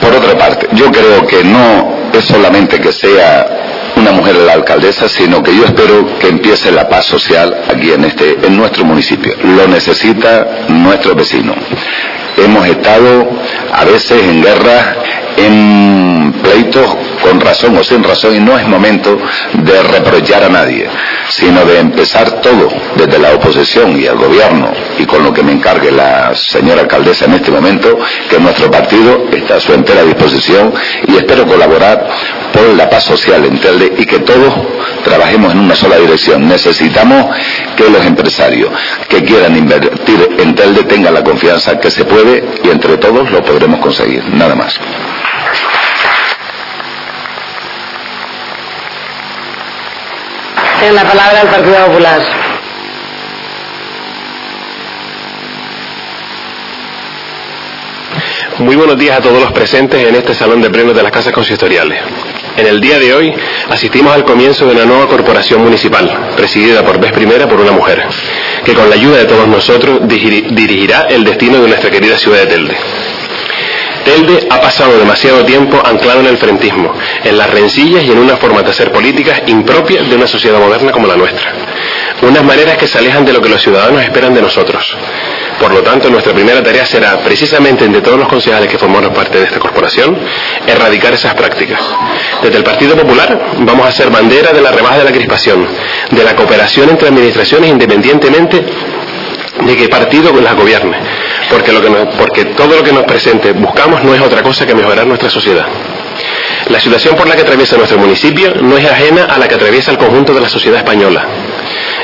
[0.00, 3.60] Por otra parte, yo creo que no es solamente que sea
[3.96, 8.04] una mujer la alcaldesa, sino que yo espero que empiece la paz social aquí en
[8.04, 9.34] este, en nuestro municipio.
[9.42, 11.54] Lo necesita nuestro vecino.
[12.36, 13.28] Hemos estado
[13.72, 14.96] a veces en guerras,
[15.36, 19.18] en pleitos con razón o sin razón y no es momento
[19.54, 20.88] de reprochar a nadie,
[21.28, 25.52] sino de empezar todo desde la oposición y el gobierno y con lo que me
[25.52, 27.98] encargue la señora alcaldesa en este momento,
[28.28, 30.72] que nuestro partido está a su entera disposición
[31.06, 32.06] y espero colaborar
[32.52, 34.52] por la paz social en Telde y que todos
[35.04, 36.46] trabajemos en una sola dirección.
[36.46, 37.34] Necesitamos
[37.76, 38.70] que los empresarios
[39.08, 43.42] que quieran invertir en Telde tengan la confianza que se puede y entre todos lo
[43.42, 44.24] podremos conseguir.
[44.34, 44.78] Nada más.
[50.80, 52.22] Tiene la palabra el Partido Popular.
[58.60, 61.34] Muy buenos días a todos los presentes en este salón de plenos de las casas
[61.34, 62.00] consistoriales.
[62.56, 63.30] En el día de hoy
[63.68, 68.02] asistimos al comienzo de una nueva corporación municipal, presidida por vez primera por una mujer,
[68.64, 72.46] que con la ayuda de todos nosotros dirigirá el destino de nuestra querida ciudad de
[72.46, 72.76] Telde.
[74.10, 76.92] Telde ha pasado demasiado tiempo anclado en el frentismo,
[77.22, 80.90] en las rencillas y en una forma de hacer políticas impropias de una sociedad moderna
[80.90, 81.52] como la nuestra.
[82.22, 84.84] Unas maneras que se alejan de lo que los ciudadanos esperan de nosotros.
[85.60, 89.38] Por lo tanto, nuestra primera tarea será, precisamente entre todos los concejales que formamos parte
[89.38, 90.18] de esta corporación,
[90.66, 91.80] erradicar esas prácticas.
[92.42, 95.68] Desde el Partido Popular vamos a ser bandera de la rebaja de la crispación,
[96.10, 98.64] de la cooperación entre administraciones independientemente
[99.60, 100.98] de qué partido las gobierne,
[101.50, 105.66] porque, todo lo que nos presente buscamos no es otra cosa que mejorar nuestra sociedad.
[106.68, 109.90] La situación por la que atraviesa nuestro municipio no es ajena a la que atraviesa
[109.90, 111.26] el conjunto de la sociedad española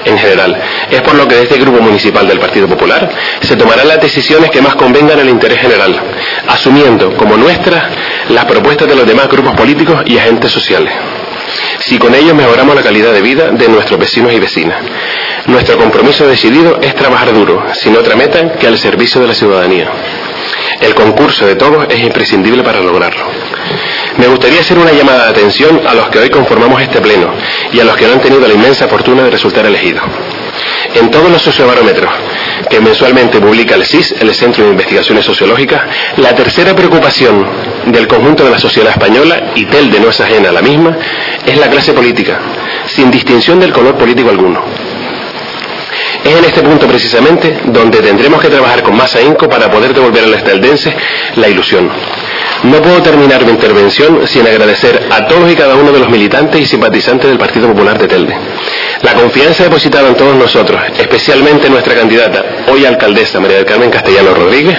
[0.04, 0.60] en general.
[0.90, 3.08] Es por lo que desde el Grupo Municipal del Partido Popular
[3.40, 6.00] se tomarán las decisiones que más convengan al interés general,
[6.48, 7.84] asumiendo como nuestras
[8.28, 10.92] las propuestas de los demás grupos políticos y agentes sociales
[11.80, 14.78] si con ello mejoramos la calidad de vida de nuestros vecinos y vecinas.
[15.46, 19.88] Nuestro compromiso decidido es trabajar duro, sin otra meta que al servicio de la ciudadanía.
[20.80, 23.26] El concurso de todos es imprescindible para lograrlo.
[24.18, 27.32] Me gustaría hacer una llamada de atención a los que hoy conformamos este pleno
[27.72, 30.02] y a los que no han tenido la inmensa fortuna de resultar elegidos.
[30.94, 32.10] En todos los sociobarómetros
[32.68, 35.82] que mensualmente publica el CIS, el Centro de Investigaciones Sociológicas,
[36.16, 37.46] la tercera preocupación
[37.86, 40.96] del conjunto de la sociedad española, y Telde no es ajena a la misma,
[41.44, 42.40] es la clase política,
[42.86, 44.85] sin distinción del color político alguno.
[46.26, 50.24] Es en este punto precisamente donde tendremos que trabajar con más ahínco para poder devolver
[50.24, 50.92] a los teldenses
[51.36, 51.88] la ilusión.
[52.64, 56.60] No puedo terminar mi intervención sin agradecer a todos y cada uno de los militantes
[56.60, 58.36] y simpatizantes del Partido Popular de Telde.
[59.02, 64.34] La confianza depositada en todos nosotros, especialmente nuestra candidata, hoy alcaldesa María del Carmen Castellano
[64.34, 64.76] Rodríguez,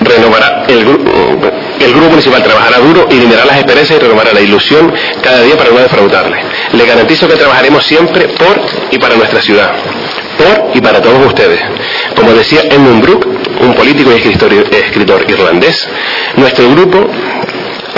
[0.00, 4.92] renovará el, el grupo municipal trabajará duro y liderará las esperanzas y renovará la ilusión
[5.22, 6.38] cada día para no defraudarle.
[6.72, 9.70] Le garantizo que trabajaremos siempre por y para nuestra ciudad,
[10.74, 11.60] y para todos ustedes.
[12.16, 13.28] Como decía Edmund Brooke,
[13.60, 15.88] un político y escritor, escritor irlandés,
[16.36, 17.08] nuestro grupo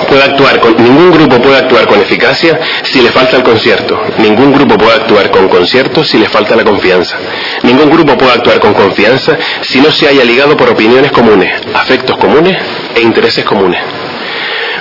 [0.09, 4.01] puede actuar con, ningún grupo puede actuar con eficacia si le falta el concierto.
[4.19, 7.17] Ningún grupo puede actuar con concierto si le falta la confianza.
[7.63, 12.17] Ningún grupo puede actuar con confianza si no se haya ligado por opiniones comunes, afectos
[12.19, 12.57] comunes
[12.95, 13.81] e intereses comunes.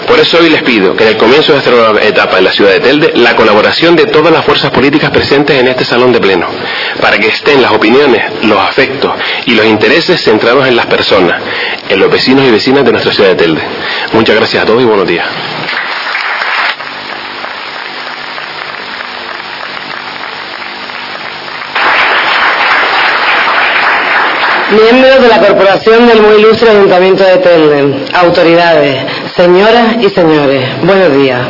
[0.07, 2.51] Por eso hoy les pido que en el comienzo de esta nueva etapa en la
[2.51, 6.19] ciudad de Telde, la colaboración de todas las fuerzas políticas presentes en este salón de
[6.19, 6.47] pleno,
[7.01, 9.13] para que estén las opiniones, los afectos
[9.45, 11.41] y los intereses centrados en las personas,
[11.89, 13.61] en los vecinos y vecinas de nuestra ciudad de Telde.
[14.13, 15.27] Muchas gracias a todos y buenos días.
[24.73, 29.05] Miembros de la Corporación del Muy Ilustre Ayuntamiento de Telde, autoridades,
[29.35, 31.41] señoras y señores, buenos días.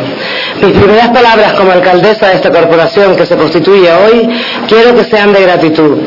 [0.61, 4.29] Mis primeras palabras como alcaldesa de esta corporación que se constituye hoy,
[4.67, 5.97] quiero que sean de gratitud.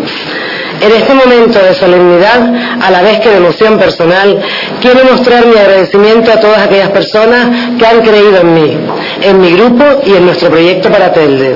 [0.80, 4.40] En este momento de solemnidad, a la vez que de emoción personal,
[4.80, 7.48] quiero mostrar mi agradecimiento a todas aquellas personas
[7.78, 8.78] que han creído en mí,
[9.22, 11.54] en mi grupo y en nuestro proyecto para Telde.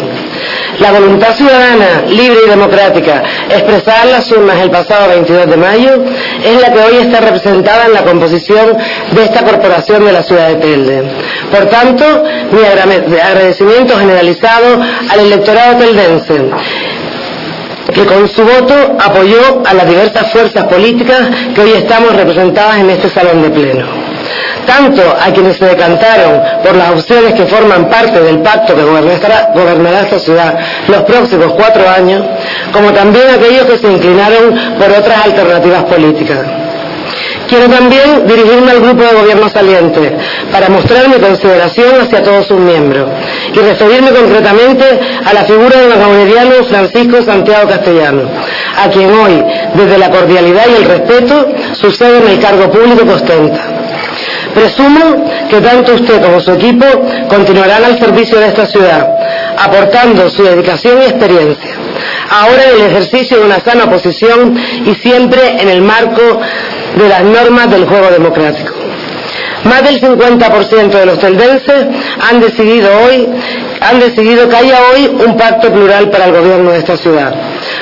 [0.78, 6.04] La voluntad ciudadana, libre y democrática, expresada en las urnas el pasado 22 de mayo,
[6.44, 8.76] es la que hoy está representada en la composición
[9.12, 11.02] de esta corporación de la ciudad de Telde.
[11.50, 14.80] Por tanto, mi agradecimiento generalizado
[15.10, 16.40] al electorado teldense
[17.92, 22.90] que con su voto apoyó a las diversas fuerzas políticas que hoy estamos representadas en
[22.90, 24.09] este salón de pleno.
[24.66, 30.00] Tanto a quienes se decantaron por las opciones que forman parte del pacto que gobernará,
[30.02, 30.58] esta ciudad
[30.88, 32.22] los próximos cuatro años,
[32.72, 36.38] como también a aquellos que se inclinaron por otras alternativas políticas.
[37.48, 40.16] Quiero también dirigirme al grupo de gobierno saliente
[40.52, 43.10] para mostrar mi consideración hacia todos sus miembros
[43.52, 44.84] y referirme concretamente
[45.24, 48.22] a la figura del gobernador Francisco Santiago Castellano,
[48.78, 49.42] a quien hoy,
[49.74, 53.79] desde la cordialidad y el respeto, sucede en el cargo público que ostenta.
[54.54, 56.86] Presumo que tanto usted como su equipo
[57.28, 59.08] continuarán al servicio de esta ciudad,
[59.56, 61.70] aportando su dedicación y experiencia.
[62.30, 66.40] Ahora en el ejercicio de una sana posición y siempre en el marco
[66.96, 68.74] de las normas del juego democrático.
[69.64, 71.86] Más del 50% de los teldenses
[72.28, 73.28] han decidido hoy,
[73.80, 77.34] han decidido que haya hoy un pacto plural para el gobierno de esta ciudad,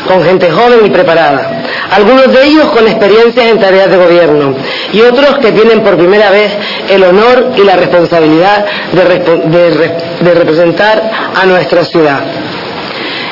[0.06, 1.62] con gente joven y preparada.
[1.90, 4.54] Algunos de ellos con experiencias en tareas de gobierno
[4.92, 6.52] y otros que tienen por primera vez
[6.88, 12.20] el honor y la responsabilidad de representar a nuestra ciudad.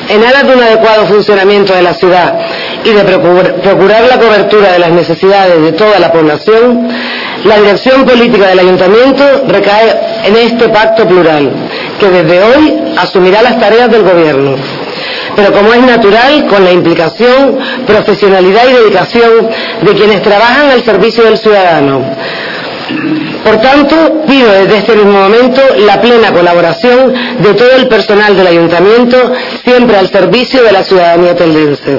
[0.09, 2.39] En aras de un adecuado funcionamiento de la ciudad
[2.83, 6.87] y de procurar la cobertura de las necesidades de toda la población,
[7.43, 11.51] la dirección política del ayuntamiento recae en este pacto plural,
[11.99, 14.55] que desde hoy asumirá las tareas del gobierno.
[15.37, 19.49] Pero como es natural, con la implicación, profesionalidad y dedicación
[19.83, 22.03] de quienes trabajan al servicio del ciudadano
[23.43, 28.47] por tanto, pido desde este mismo momento la plena colaboración de todo el personal del
[28.47, 29.33] ayuntamiento,
[29.63, 31.97] siempre al servicio de la ciudadanía teldense.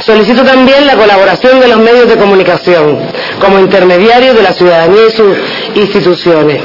[0.00, 2.98] Solicito también la colaboración de los medios de comunicación
[3.40, 5.36] como intermediarios de la ciudadanía y sus
[5.74, 6.62] instituciones.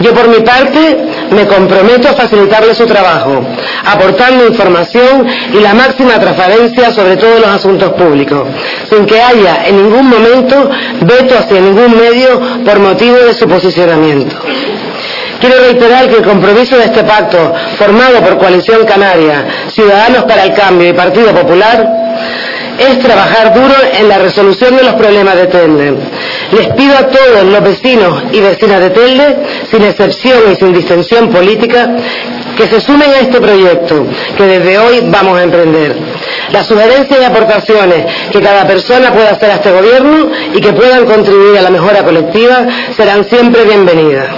[0.00, 0.96] Yo por mi parte
[1.30, 3.44] me comprometo a facilitarle su trabajo,
[3.84, 8.48] aportando información y la máxima transparencia sobre todos los asuntos públicos,
[8.88, 10.70] sin que haya en ningún momento
[11.02, 14.36] veto hacia ningún medio por motivo de su posicionamiento.
[15.40, 20.52] Quiero reiterar que el compromiso de este pacto, formado por Coalición Canaria, Ciudadanos para el
[20.52, 21.86] Cambio y Partido Popular,
[22.78, 25.94] es trabajar duro en la resolución de los problemas de Telde.
[26.52, 29.36] Les pido a todos los vecinos y vecinas de Telde,
[29.70, 31.96] sin excepción y sin distensión política,
[32.56, 34.06] que se sumen a este proyecto
[34.36, 35.96] que desde hoy vamos a emprender.
[36.50, 41.04] Las sugerencias y aportaciones que cada persona pueda hacer a este gobierno y que puedan
[41.04, 42.66] contribuir a la mejora colectiva
[42.96, 44.28] serán siempre bienvenidas.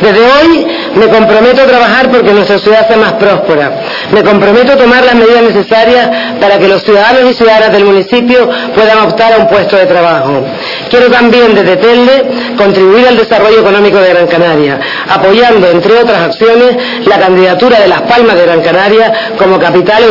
[0.00, 3.80] Desde hoy me comprometo a trabajar porque nuestra ciudad sea más próspera.
[4.12, 6.10] Me comprometo a tomar las medidas necesarias
[6.40, 10.44] para que los ciudadanos y ciudadanas del municipio puedan optar a un puesto de trabajo.
[10.90, 12.24] Quiero también desde Telde
[12.56, 16.76] contribuir al desarrollo económico de Gran Canaria, apoyando, entre otras acciones,
[17.06, 20.04] la candidatura de Las Palmas de Gran Canaria como capital,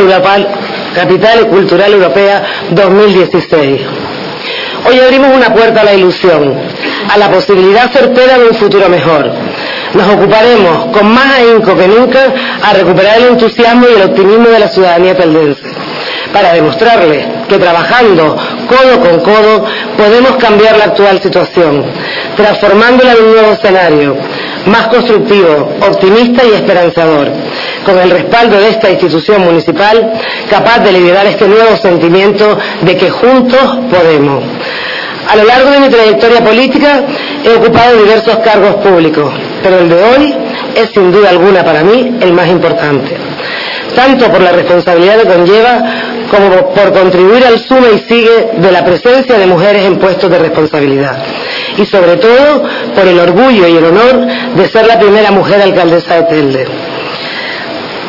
[1.48, 3.80] cultural europea 2016.
[4.88, 6.54] Hoy abrimos una puerta a la ilusión,
[7.12, 9.32] a la posibilidad certera de un futuro mejor.
[9.94, 12.32] Nos ocuparemos con más ahínco que nunca
[12.62, 15.62] a recuperar el entusiasmo y el optimismo de la ciudadanía peldense,
[16.32, 18.36] para demostrarles que trabajando
[18.68, 19.64] codo con codo
[19.96, 21.84] podemos cambiar la actual situación,
[22.36, 24.16] transformándola en un nuevo escenario,
[24.66, 27.32] más constructivo, optimista y esperanzador,
[27.84, 30.12] con el respaldo de esta institución municipal
[30.50, 34.44] capaz de liderar este nuevo sentimiento de que juntos podemos.
[35.28, 37.04] A lo largo de mi trayectoria política
[37.44, 39.32] he ocupado diversos cargos públicos,
[39.62, 40.34] pero el de hoy
[40.74, 43.16] es sin duda alguna para mí el más importante,
[43.94, 45.82] tanto por la responsabilidad que conlleva
[46.30, 50.38] como por contribuir al suma y sigue de la presencia de mujeres en puestos de
[50.38, 51.16] responsabilidad
[51.76, 56.16] y sobre todo por el orgullo y el honor de ser la primera mujer alcaldesa
[56.16, 56.66] de Telde.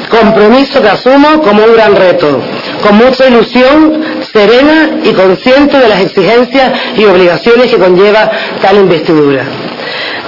[0.10, 2.41] Compromiso que asumo como un gran reto,
[2.82, 9.43] con mucha ilusión, serena y consciente de las exigencias y obligaciones que conlleva tal investidura.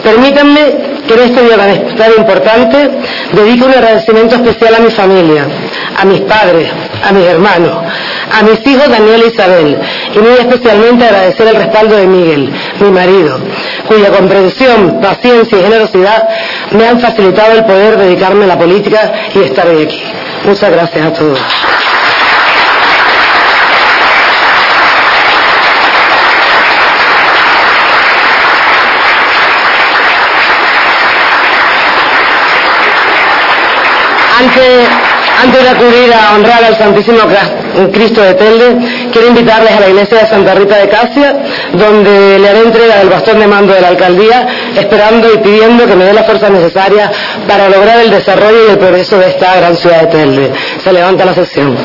[0.03, 2.89] Permítanme que en este día tan importante
[3.33, 5.45] dedico un agradecimiento especial a mi familia,
[5.97, 6.69] a mis padres,
[7.03, 7.83] a mis hermanos,
[8.31, 9.77] a mis hijos Daniel e Isabel,
[10.15, 13.39] y muy especialmente agradecer el respaldo de Miguel, mi marido,
[13.87, 16.29] cuya comprensión, paciencia y generosidad
[16.71, 20.01] me han facilitado el poder dedicarme a la política y estar hoy aquí.
[20.45, 21.39] Muchas gracias a todos.
[34.41, 37.19] Antes, de acudir a honrar al Santísimo
[37.91, 38.77] Cristo de Telde,
[39.11, 41.37] quiero invitarles a la iglesia de Santa Rita de Casia,
[41.73, 45.95] donde le haré entrega del bastón de mando de la alcaldía, esperando y pidiendo que
[45.95, 47.11] me dé la fuerza necesaria
[47.47, 50.51] para lograr el desarrollo y el progreso de esta gran ciudad de Telde.
[50.83, 51.77] Se levanta la sesión.